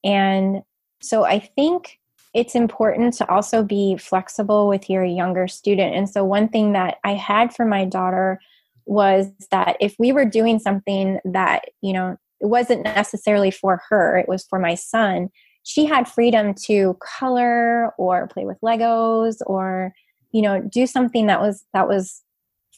And 0.02 0.62
so 1.02 1.24
i 1.24 1.38
think 1.38 1.98
it's 2.32 2.54
important 2.54 3.12
to 3.14 3.28
also 3.28 3.64
be 3.64 3.96
flexible 3.96 4.68
with 4.68 4.88
your 4.88 5.04
younger 5.04 5.48
student. 5.48 5.96
And 5.96 6.08
so 6.08 6.24
one 6.24 6.48
thing 6.48 6.72
that 6.72 6.98
i 7.04 7.14
had 7.14 7.54
for 7.54 7.64
my 7.64 7.84
daughter 7.84 8.40
was 8.86 9.28
that 9.50 9.76
if 9.80 9.94
we 9.98 10.12
were 10.12 10.24
doing 10.24 10.58
something 10.58 11.20
that 11.24 11.66
you 11.80 11.92
know 11.92 12.16
it 12.40 12.46
wasn't 12.46 12.82
necessarily 12.82 13.50
for 13.50 13.82
her 13.88 14.16
it 14.16 14.28
was 14.28 14.44
for 14.48 14.58
my 14.58 14.74
son 14.74 15.28
she 15.62 15.84
had 15.84 16.08
freedom 16.08 16.54
to 16.54 16.96
color 17.00 17.92
or 17.98 18.26
play 18.28 18.44
with 18.44 18.60
legos 18.60 19.36
or 19.46 19.92
you 20.32 20.42
know 20.42 20.60
do 20.60 20.86
something 20.86 21.26
that 21.26 21.40
was 21.40 21.64
that 21.74 21.88
was 21.88 22.22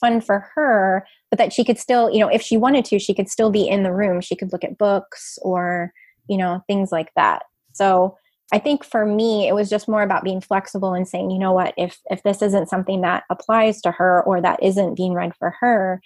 fun 0.01 0.21
for 0.21 0.51
her 0.55 1.07
but 1.31 1.39
that 1.39 1.53
she 1.53 1.65
could 1.65 1.79
still 1.79 2.11
you 2.11 2.19
know 2.19 2.29
if 2.29 2.43
she 2.43 2.57
wanted 2.57 2.85
to 2.85 2.99
she 2.99 3.15
could 3.15 3.29
still 3.29 3.51
be 3.51 3.69
in 3.69 3.83
the 3.83 3.93
room. 3.93 4.21
She 4.21 4.37
could 4.37 4.53
look 4.53 4.65
at 4.65 4.79
books 4.79 5.39
or 5.43 5.93
you 6.29 6.37
know 6.37 6.63
things 6.67 6.93
like 6.93 7.13
that. 7.17 7.45
So 7.73 8.17
i 8.53 8.59
think 8.59 8.85
for 8.85 9.07
me 9.07 9.49
it 9.49 9.55
was 9.55 9.71
just 9.71 9.89
more 9.89 10.03
about 10.03 10.25
being 10.25 10.41
flexible 10.41 10.93
and 10.93 11.09
saying 11.09 11.31
you 11.31 11.39
know 11.39 11.53
what? 11.53 11.75
If 11.77 12.01
if 12.11 12.23
this 12.23 12.43
isn't 12.43 12.69
something 12.69 13.01
that 13.03 13.25
applies 13.31 13.81
to 13.83 13.93
her 13.93 14.23
or 14.25 14.41
that 14.41 14.63
isn't 14.63 14.97
being 14.97 15.15
read 15.15 15.35
for 15.37 15.55
her 15.61 16.03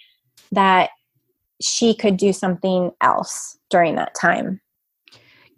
that 0.51 0.91
she 1.59 1.95
could 1.95 2.17
do 2.17 2.31
something 2.31 2.91
else 3.01 3.57
during 3.69 3.95
that 3.95 4.13
time 4.13 4.61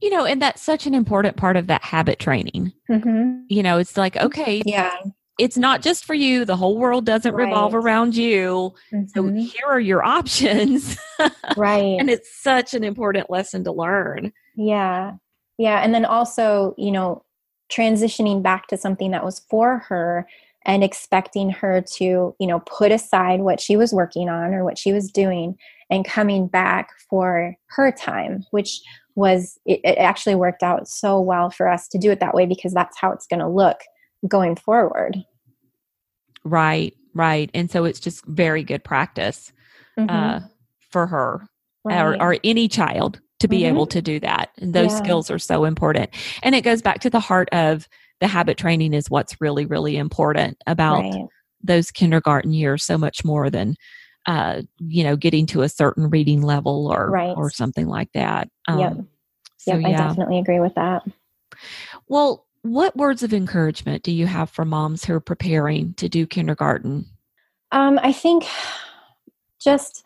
you 0.02 0.10
know 0.10 0.26
and 0.26 0.42
that's 0.42 0.62
such 0.62 0.86
an 0.86 0.94
important 0.94 1.38
part 1.38 1.58
of 1.58 1.68
that 1.68 1.84
habit 1.84 2.20
training. 2.20 2.74
Mm-hmm. 2.90 3.42
you 3.48 3.64
know 3.64 3.78
it's 3.78 3.98
like 3.98 4.18
okay 4.18 4.62
yeah. 4.66 4.96
it's 5.38 5.58
not 5.58 5.82
just 5.82 6.06
for 6.06 6.14
you. 6.14 6.46
The 6.46 6.56
whole 6.56 6.78
world 6.78 7.06
doesn't 7.06 7.34
right. 7.34 7.46
revolve 7.46 7.76
around 7.76 8.16
you. 8.16 8.74
Mm-hmm. 8.94 9.08
so 9.08 9.32
here 9.32 9.68
are 9.68 9.80
your 9.80 10.04
options. 10.18 10.98
Right. 11.58 11.98
And 12.00 12.10
it's 12.10 12.42
such 12.42 12.74
an 12.74 12.84
important 12.84 13.30
lesson 13.30 13.64
to 13.66 13.72
learn. 13.72 14.34
Yeah. 14.56 15.14
Yeah. 15.58 15.82
And 15.84 15.94
then 15.94 16.06
also 16.06 16.76
you 16.78 16.92
know 16.92 17.24
transitioning 17.72 18.42
back 18.42 18.68
to 18.68 18.78
something 18.78 19.12
that 19.12 19.24
was 19.24 19.40
for 19.50 19.80
her 19.90 20.28
and 20.66 20.84
expecting 20.84 21.50
her 21.50 21.82
to 21.82 22.36
you 22.40 22.48
know 22.48 22.60
put 22.62 22.92
aside 22.92 23.42
what 23.42 23.60
she 23.60 23.78
was 23.78 23.94
working 23.94 24.30
on 24.30 24.54
or 24.54 24.64
what 24.64 24.78
she 24.78 24.92
was 24.92 25.12
doing 25.12 25.58
and 25.90 26.06
coming 26.06 26.48
back 26.48 26.90
for 27.10 27.56
her 27.68 27.92
time 27.92 28.46
which 28.52 28.82
was 29.20 29.60
it, 29.66 29.82
it 29.84 29.98
actually 29.98 30.36
worked 30.36 30.64
out 30.64 30.88
so 30.88 31.20
well 31.20 31.50
for 31.50 31.68
us 31.68 31.88
to 31.90 31.98
do 31.98 32.10
it 32.10 32.20
that 32.22 32.34
way 32.34 32.46
because 32.46 32.74
that's 32.74 32.98
how 32.98 33.12
it's 33.12 33.28
going 33.28 33.40
to 33.40 33.48
look 33.48 33.82
going 34.28 34.56
forward 34.56 35.18
right 36.44 36.96
right 37.14 37.52
and 37.54 37.70
so 37.70 37.84
it's 37.84 38.00
just 38.00 38.26
very 38.26 38.64
good 38.64 38.84
practice 38.84 39.52
mm-hmm. 40.00 40.10
uh, 40.10 40.40
for 40.90 41.06
her 41.06 41.46
right. 41.84 42.02
or, 42.02 42.22
or, 42.22 42.38
any 42.44 42.68
child 42.68 43.20
to 43.40 43.48
be 43.48 43.60
mm-hmm. 43.60 43.76
able 43.76 43.86
to 43.88 44.02
do 44.02 44.20
that 44.20 44.50
and 44.58 44.74
those 44.74 44.92
yeah. 44.92 45.04
skills 45.04 45.30
are 45.30 45.40
so 45.40 45.66
important 45.66 46.10
and 46.42 46.56
it 46.56 46.64
goes 46.64 46.82
back 46.82 47.00
to 47.00 47.10
the 47.10 47.20
heart 47.20 47.50
of 47.52 47.88
the 48.22 48.28
habit 48.28 48.58
training 48.58 48.94
is 48.94 49.10
what's 49.10 49.40
really 49.42 49.66
really 49.66 49.98
important 49.98 50.58
about 50.66 51.02
right. 51.02 51.26
those 51.62 51.92
kindergarten 51.92 52.52
years 52.54 52.86
so 52.86 52.98
much 52.98 53.26
more 53.26 53.50
than 53.50 53.76
uh, 54.26 54.62
you 54.80 55.04
know, 55.04 55.16
getting 55.16 55.46
to 55.48 55.62
a 55.62 55.70
certain 55.70 56.10
reading 56.10 56.42
level 56.42 56.88
or 56.92 57.10
right. 57.10 57.36
or 57.36 57.50
something 57.50 57.88
like 57.88 58.12
that. 58.14 58.50
Um, 58.68 58.80
yep. 58.80 58.98
So, 59.58 59.76
yep, 59.76 59.82
yeah. 59.82 59.88
I 59.88 60.08
definitely 60.08 60.40
agree 60.40 60.60
with 60.60 60.76
that. 60.76 61.04
Well, 62.08 62.46
what 62.62 62.96
words 62.96 63.24
of 63.24 63.34
encouragement 63.34 64.04
do 64.04 64.12
you 64.12 64.28
have 64.28 64.50
for 64.50 64.66
moms 64.66 65.06
who 65.06 65.14
are 65.14 65.20
preparing 65.20 65.94
to 65.96 66.10
do 66.10 66.28
kindergarten? 66.28 67.06
Um, 67.72 68.00
I 68.02 68.12
think 68.12 68.46
just 69.60 70.04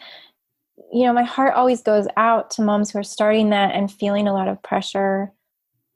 you 0.91 1.05
know, 1.05 1.13
my 1.13 1.23
heart 1.23 1.55
always 1.55 1.81
goes 1.81 2.07
out 2.17 2.51
to 2.51 2.61
moms 2.61 2.91
who 2.91 2.99
are 2.99 3.03
starting 3.03 3.49
that 3.49 3.73
and 3.73 3.91
feeling 3.91 4.27
a 4.27 4.33
lot 4.33 4.47
of 4.47 4.61
pressure. 4.61 5.31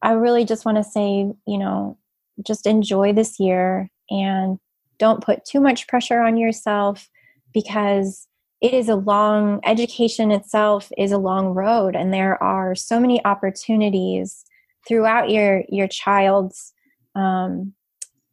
I 0.01 0.13
really 0.13 0.43
just 0.43 0.65
want 0.65 0.77
to 0.77 0.83
say, 0.83 1.31
you 1.45 1.57
know, 1.57 1.97
just 2.45 2.65
enjoy 2.65 3.13
this 3.13 3.39
year 3.39 3.89
and 4.09 4.57
don't 4.97 5.23
put 5.23 5.45
too 5.45 5.59
much 5.59 5.87
pressure 5.87 6.21
on 6.21 6.37
yourself 6.37 7.09
because 7.57 8.27
it 8.61 8.73
is 8.73 8.87
a 8.87 8.95
long 8.95 9.59
education 9.65 10.31
itself 10.31 10.91
is 10.95 11.11
a 11.11 11.17
long 11.17 11.47
road 11.47 11.95
and 11.95 12.13
there 12.13 12.41
are 12.41 12.75
so 12.75 12.99
many 12.99 13.23
opportunities 13.25 14.45
throughout 14.87 15.31
your 15.31 15.63
your 15.69 15.87
child's 15.87 16.73
um, 17.15 17.73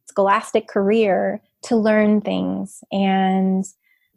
scholastic 0.07 0.67
career 0.67 1.41
to 1.63 1.75
learn 1.75 2.21
things. 2.21 2.83
And 2.91 3.65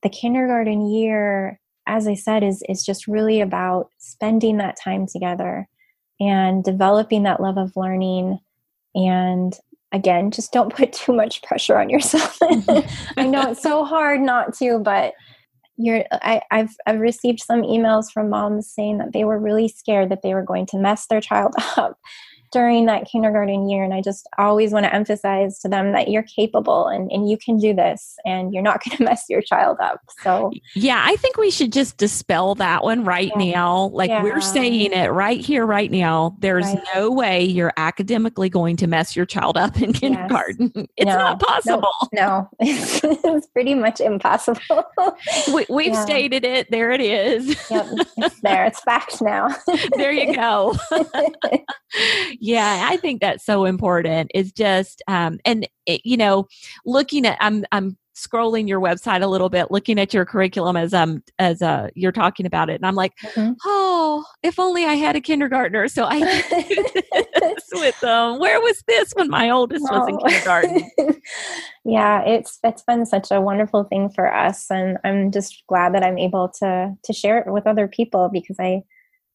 the 0.03 0.11
kindergarten 0.11 0.90
year 0.90 1.59
as 1.87 2.07
i 2.07 2.14
said 2.14 2.44
is 2.44 2.62
is 2.68 2.85
just 2.85 3.09
really 3.09 3.40
about 3.40 3.88
spending 3.99 4.59
that 4.59 4.77
time 4.77 5.07
together 5.07 5.66
and 6.21 6.62
developing 6.62 7.25
that 7.25 7.40
love 7.40 7.57
of 7.59 7.77
learning 7.77 8.38
and 8.94 9.59
again, 9.92 10.31
just 10.31 10.53
don't 10.53 10.74
put 10.74 10.92
too 10.94 11.12
much 11.12 11.42
pressure 11.42 11.79
on 11.79 11.90
yourself. 11.90 12.38
I 13.16 13.27
know 13.27 13.51
it's 13.51 13.62
so 13.62 13.85
hard 13.85 14.20
not 14.20 14.55
to, 14.59 14.79
but 14.79 15.14
you're 15.77 16.05
I, 16.11 16.42
I've 16.51 16.74
I've 16.87 17.01
received 17.01 17.40
some 17.40 17.62
emails 17.62 18.11
from 18.12 18.31
moms 18.31 18.68
saying 18.68 18.98
that 18.98 19.12
they 19.12 19.24
were 19.24 19.38
really 19.38 19.68
scared 19.68 20.11
that 20.11 20.22
they 20.22 20.35
were 20.35 20.42
going 20.42 20.66
to 20.66 20.79
mess 20.79 21.07
their 21.07 21.20
child 21.20 21.55
up 21.77 21.98
during 22.51 22.87
that 22.87 23.07
kindergarten 23.07 23.69
year. 23.69 23.85
And 23.85 23.93
I 23.93 24.01
just 24.01 24.29
always 24.39 24.73
want 24.73 24.85
to 24.85 24.95
emphasize 24.95 25.59
to 25.61 25.69
them 25.69 25.93
that 25.93 26.09
you're 26.09 26.23
capable 26.23 26.87
and, 26.87 27.11
and 27.13 27.29
you 27.29 27.37
can 27.37 27.59
do 27.59 27.75
this 27.75 28.17
and 28.25 28.53
you're 28.53 28.63
not 28.63 28.83
going 28.89 28.97
to 28.97 29.05
mess 29.05 29.25
your 29.29 29.43
child 29.43 29.79
up. 29.81 30.01
So, 30.23 30.53
yeah, 30.75 31.03
I 31.05 31.17
think 31.17 31.37
we 31.37 31.51
should 31.51 31.73
just 31.73 31.97
dispel 31.97 32.55
that 32.57 32.85
one 32.85 33.05
right 33.05 33.33
yeah. 33.39 33.53
now. 33.53 33.89
Like 33.89 34.11
yeah. 34.11 34.23
we're 34.23 34.41
saying 34.41 34.93
it 34.93 35.09
right 35.09 35.41
here, 35.41 35.67
right 35.67 35.91
now. 35.91 36.37
There's 36.41 36.67
right. 36.67 36.83
no 36.95 37.11
way 37.11 37.45
you're 37.45 37.73
academically 37.77 38.49
going 38.49 38.77
to 38.79 38.87
mess 38.87 39.15
your 39.15 39.27
child 39.27 39.57
up 39.57 39.81
in 39.81 39.93
kindergarten. 39.93 40.73
Yes. 40.75 40.87
It's 40.99 41.07
no, 41.07 41.17
not 41.17 41.41
possible. 41.41 41.93
No, 42.13 42.49
no. 42.51 42.51
it's 42.61 43.47
pretty 43.49 43.75
much 43.75 44.01
impossible. 44.01 44.85
we, 45.69 45.85
have 45.85 45.95
yeah. 45.95 46.05
stated 46.05 46.45
it. 46.45 46.71
There 46.71 46.91
it 46.91 47.01
is. 47.01 47.57
yep, 47.71 47.87
it's 48.17 48.41
there. 48.41 48.65
It's 48.65 48.81
fact 48.81 49.23
now. 49.23 49.55
there 49.97 50.11
you 50.11 50.35
go 50.35 50.77
yeah, 52.38 52.88
I 52.90 52.96
think 52.96 53.20
that's 53.20 53.44
so 53.44 53.64
important. 53.64 54.31
It's 54.35 54.53
just, 54.53 55.03
um, 55.09 55.38
and 55.44 55.68
it, 55.87 56.03
you 56.05 56.16
know, 56.16 56.46
looking 56.85 57.27
at, 57.27 57.37
I'm, 57.40 57.64
I'm 57.72 57.96
scrolling 58.14 58.68
your 58.68 58.81
website 58.81 59.22
a 59.22 59.27
little 59.27 59.48
bit, 59.48 59.70
looking 59.70 59.98
at 59.98 60.12
your 60.12 60.24
curriculum 60.24 60.77
as 60.77 60.92
um 60.92 61.22
as 61.38 61.62
uh 61.62 61.88
you're 61.94 62.11
talking 62.11 62.46
about 62.46 62.68
it, 62.68 62.74
and 62.74 62.85
I'm 62.85 62.96
like, 62.96 63.12
mm-hmm. 63.22 63.53
oh, 63.64 64.24
if 64.42 64.59
only 64.59 64.85
I 64.85 64.94
had 64.94 65.14
a 65.14 65.20
kindergartner, 65.20 65.87
so 65.87 66.05
I 66.05 66.18
with 67.72 68.01
them. 68.01 68.38
Where 68.38 68.61
was 68.61 68.83
this 68.87 69.12
when 69.14 69.29
my 69.29 69.51
oldest 69.51 69.85
was 69.90 70.09
in 70.09 70.18
kindergarten? 70.18 70.90
yeah, 71.85 72.22
it's 72.22 72.59
it's 72.62 72.83
been 72.83 73.07
such 73.07 73.31
a 73.31 73.40
wonderful 73.40 73.85
thing 73.85 74.11
for 74.11 74.33
us, 74.33 74.70
and 74.70 74.98
I'm 75.05 75.31
just 75.31 75.62
glad 75.68 75.94
that 75.94 76.05
I'm 76.05 76.18
able 76.18 76.48
to 76.61 76.94
to 77.03 77.12
share 77.12 77.38
it 77.38 77.51
with 77.53 77.66
other 77.66 77.88
people 77.88 78.29
because 78.33 78.57
I 78.59 78.83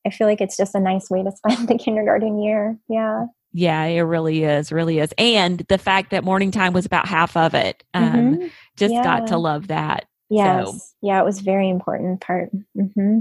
I 0.06 0.10
feel 0.10 0.28
like 0.28 0.42
it's 0.42 0.58
just 0.58 0.76
a 0.76 0.80
nice 0.80 1.10
way 1.10 1.24
to 1.24 1.32
spend 1.32 1.68
the 1.70 1.78
kindergarten 1.78 2.42
year. 2.42 2.78
Yeah. 2.90 3.26
Yeah, 3.56 3.84
it 3.84 4.02
really 4.02 4.44
is, 4.44 4.72
really 4.72 5.00
is. 5.00 5.14
And 5.18 5.60
the 5.70 5.78
fact 5.78 6.10
that 6.10 6.24
morning 6.24 6.50
time 6.50 6.74
was 6.74 6.86
about 6.86 7.08
half 7.08 7.38
of 7.38 7.54
it. 7.54 7.84
Um, 7.94 8.14
mm-hmm. 8.38 8.48
Just 8.78 8.94
yeah. 8.94 9.04
got 9.04 9.28
to 9.28 9.38
love 9.38 9.68
that. 9.68 10.06
Yes. 10.30 10.68
So. 10.68 10.80
Yeah, 11.04 11.22
it 11.22 11.26
was 11.26 11.40
very 11.40 11.70
important 11.70 12.20
part. 12.22 12.50
Mm-hmm. 12.76 13.20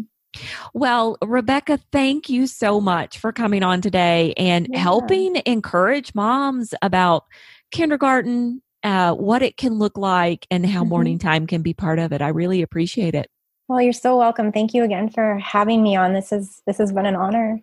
Well, 0.73 1.19
Rebecca, 1.23 1.79
thank 1.93 2.31
you 2.31 2.47
so 2.47 2.81
much 2.81 3.19
for 3.19 3.33
coming 3.33 3.63
on 3.63 3.83
today 3.83 4.33
and 4.39 4.69
yeah. 4.71 4.79
helping 4.79 5.43
encourage 5.45 6.15
moms 6.15 6.73
about 6.81 7.25
kindergarten, 7.71 8.63
uh, 8.83 9.13
what 9.13 9.43
it 9.43 9.59
can 9.59 9.75
look 9.75 9.99
like, 9.99 10.47
and 10.51 10.65
how 10.65 10.81
mm-hmm. 10.81 10.89
morning 10.89 11.19
time 11.19 11.47
can 11.47 11.61
be 11.61 11.75
part 11.75 11.99
of 11.99 12.13
it. 12.13 12.23
I 12.23 12.29
really 12.29 12.63
appreciate 12.63 13.15
it. 13.15 13.31
Well, 13.69 13.81
you're 13.81 13.93
so 13.93 14.19
welcome. 14.19 14.53
Thank 14.53 14.75
you 14.75 14.85
again 14.85 15.11
for 15.11 15.39
having 15.39 15.83
me 15.83 15.97
on. 15.97 16.13
This 16.13 16.33
is 16.33 16.63
this 16.67 16.79
has 16.79 16.93
been 16.93 17.07
an 17.07 17.17
honor. 17.17 17.61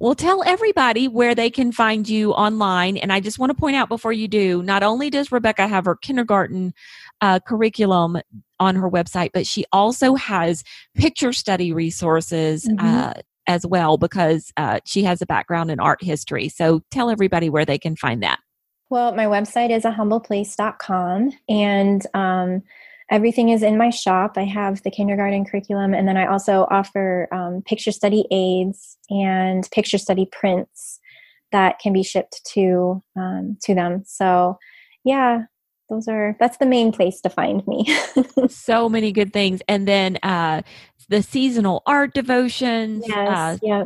Well, 0.00 0.14
tell 0.16 0.42
everybody 0.42 1.06
where 1.06 1.34
they 1.34 1.48
can 1.48 1.70
find 1.70 2.08
you 2.08 2.32
online. 2.32 2.96
And 2.96 3.12
I 3.12 3.20
just 3.20 3.38
want 3.38 3.50
to 3.50 3.54
point 3.54 3.76
out 3.76 3.88
before 3.88 4.12
you 4.12 4.26
do, 4.26 4.62
not 4.62 4.82
only 4.82 5.10
does 5.10 5.30
Rebecca 5.30 5.68
have 5.68 5.84
her 5.84 5.94
kindergarten 5.94 6.74
uh, 7.20 7.38
curriculum 7.38 8.18
on 8.58 8.74
her 8.74 8.90
website, 8.90 9.30
but 9.32 9.46
she 9.46 9.64
also 9.70 10.16
has 10.16 10.64
picture 10.96 11.32
study 11.32 11.72
resources 11.72 12.64
mm-hmm. 12.64 12.84
uh, 12.84 13.12
as 13.46 13.64
well 13.64 13.96
because 13.96 14.52
uh, 14.56 14.80
she 14.84 15.04
has 15.04 15.22
a 15.22 15.26
background 15.26 15.70
in 15.70 15.78
art 15.78 16.02
history. 16.02 16.48
So 16.48 16.80
tell 16.90 17.08
everybody 17.08 17.48
where 17.48 17.64
they 17.64 17.78
can 17.78 17.94
find 17.94 18.22
that. 18.24 18.40
Well, 18.90 19.14
my 19.14 19.26
website 19.26 19.70
is 19.70 19.84
a 19.84 19.92
humbleplace.com 19.92 21.30
and 21.48 22.06
um, 22.12 22.62
everything 23.12 23.50
is 23.50 23.62
in 23.62 23.76
my 23.76 23.90
shop. 23.90 24.32
I 24.36 24.44
have 24.44 24.82
the 24.82 24.90
kindergarten 24.90 25.44
curriculum, 25.44 25.94
and 25.94 26.08
then 26.08 26.16
I 26.16 26.26
also 26.26 26.66
offer 26.70 27.28
um, 27.30 27.62
picture 27.64 27.92
study 27.92 28.24
aids 28.32 28.96
and 29.10 29.68
picture 29.70 29.98
study 29.98 30.26
prints 30.32 30.98
that 31.52 31.78
can 31.78 31.92
be 31.92 32.02
shipped 32.02 32.40
to 32.54 33.02
um, 33.16 33.58
to 33.62 33.74
them. 33.74 34.02
So, 34.06 34.58
yeah, 35.04 35.42
those 35.90 36.08
are 36.08 36.36
that's 36.40 36.56
the 36.56 36.66
main 36.66 36.90
place 36.90 37.20
to 37.20 37.28
find 37.28 37.64
me. 37.68 37.86
so 38.48 38.88
many 38.88 39.12
good 39.12 39.32
things, 39.32 39.60
and 39.68 39.86
then 39.86 40.18
uh, 40.22 40.62
the 41.08 41.22
seasonal 41.22 41.82
art 41.86 42.14
devotions. 42.14 43.04
Yes, 43.06 43.28
uh, 43.28 43.58
yeah, 43.62 43.84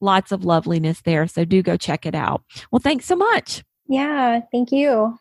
lots 0.00 0.32
of 0.32 0.44
loveliness 0.44 1.00
there. 1.02 1.26
So 1.28 1.44
do 1.44 1.62
go 1.62 1.76
check 1.76 2.04
it 2.04 2.14
out. 2.14 2.42
Well, 2.70 2.80
thanks 2.80 3.06
so 3.06 3.16
much. 3.16 3.62
Yeah, 3.86 4.40
thank 4.50 4.72
you. 4.72 5.18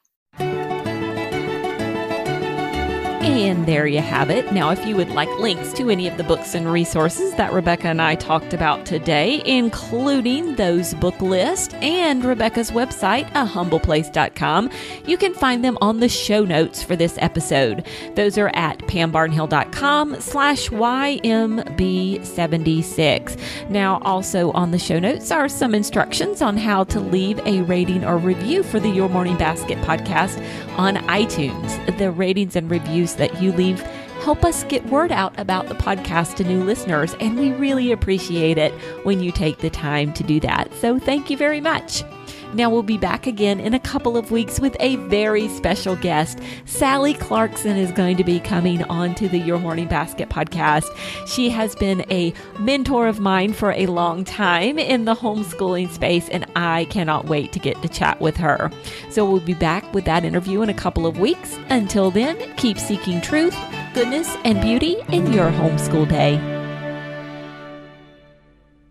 And 3.23 3.65
there 3.65 3.87
you 3.87 4.01
have 4.01 4.29
it. 4.29 4.51
Now, 4.51 4.71
if 4.71 4.85
you 4.85 4.95
would 4.95 5.09
like 5.09 5.29
links 5.39 5.73
to 5.73 5.89
any 5.89 6.07
of 6.07 6.17
the 6.17 6.23
books 6.23 6.55
and 6.55 6.71
resources 6.71 7.33
that 7.35 7.53
Rebecca 7.53 7.87
and 7.87 8.01
I 8.01 8.15
talked 8.15 8.53
about 8.53 8.85
today, 8.85 9.41
including 9.45 10.55
those 10.55 10.93
book 10.95 11.19
lists 11.21 11.73
and 11.75 12.23
Rebecca's 12.23 12.71
website, 12.71 13.29
ahumbleplace.com, 13.31 14.69
you 15.05 15.17
can 15.17 15.33
find 15.33 15.63
them 15.63 15.77
on 15.81 15.99
the 15.99 16.09
show 16.09 16.43
notes 16.43 16.83
for 16.83 16.95
this 16.95 17.17
episode. 17.19 17.87
Those 18.15 18.37
are 18.37 18.51
at 18.53 18.79
pambarnhill.com 18.79 19.72
slash 20.21 20.69
YMB76. 20.69 23.69
Now, 23.69 23.99
also 24.03 24.53
on 24.53 24.71
the 24.71 24.79
show 24.79 24.97
notes 24.97 25.29
are 25.29 25.49
some 25.49 25.75
instructions 25.75 26.41
on 26.41 26.55
how 26.55 26.85
to 26.85 27.01
leave 27.01 27.37
a 27.45 27.63
rating 27.63 28.05
or 28.05 28.17
review 28.17 28.63
for 28.63 28.79
the 28.79 28.87
Your 28.87 29.09
Morning 29.09 29.37
Basket 29.37 29.77
podcast 29.79 30.37
on 30.77 30.95
iTunes. 31.07 31.97
The 31.97 32.11
ratings 32.11 32.55
and 32.55 32.71
reviews 32.71 33.15
that 33.15 33.41
you 33.41 33.51
leave 33.51 33.81
help 34.21 34.45
us 34.45 34.63
get 34.63 34.85
word 34.85 35.11
out 35.11 35.37
about 35.37 35.67
the 35.67 35.75
podcast 35.75 36.35
to 36.35 36.45
new 36.45 36.63
listeners, 36.63 37.13
and 37.19 37.37
we 37.37 37.51
really 37.51 37.91
appreciate 37.91 38.57
it 38.57 38.71
when 39.03 39.19
you 39.19 39.33
take 39.33 39.57
the 39.57 39.69
time 39.69 40.13
to 40.13 40.23
do 40.23 40.39
that. 40.39 40.73
So 40.75 40.97
thank 40.97 41.29
you 41.29 41.35
very 41.35 41.59
much. 41.59 42.05
Now, 42.53 42.69
we'll 42.69 42.83
be 42.83 42.99
back 42.99 43.25
again 43.25 43.59
in 43.59 43.73
a 43.73 43.79
couple 43.79 44.15
of 44.15 44.29
weeks 44.29 44.59
with 44.59 44.77
a 44.79 44.97
very 45.07 45.47
special 45.47 45.95
guest. 45.95 46.39
Sally 46.65 47.15
Clarkson 47.15 47.77
is 47.77 47.91
going 47.91 48.15
to 48.17 48.23
be 48.23 48.39
coming 48.39 48.83
on 48.83 49.15
to 49.15 49.27
the 49.27 49.39
Your 49.39 49.57
Morning 49.57 49.87
Basket 49.87 50.29
podcast. 50.29 50.85
She 51.27 51.49
has 51.49 51.75
been 51.75 52.05
a 52.11 52.31
mentor 52.59 53.07
of 53.07 53.19
mine 53.19 53.53
for 53.53 53.71
a 53.71 53.87
long 53.87 54.23
time 54.23 54.77
in 54.77 55.05
the 55.05 55.15
homeschooling 55.15 55.89
space, 55.89 56.29
and 56.29 56.45
I 56.55 56.85
cannot 56.85 57.25
wait 57.25 57.51
to 57.53 57.59
get 57.59 57.81
to 57.81 57.89
chat 57.89 58.21
with 58.21 58.37
her. 58.37 58.69
So, 59.09 59.29
we'll 59.29 59.41
be 59.41 59.55
back 59.55 59.91
with 59.93 60.05
that 60.05 60.23
interview 60.23 60.61
in 60.61 60.69
a 60.69 60.75
couple 60.75 61.07
of 61.07 61.17
weeks. 61.17 61.57
Until 61.69 62.11
then, 62.11 62.37
keep 62.57 62.77
seeking 62.77 63.19
truth, 63.21 63.57
goodness, 63.95 64.37
and 64.45 64.61
beauty 64.61 64.97
in 65.09 65.33
your 65.33 65.49
homeschool 65.49 66.07
day. 66.07 66.62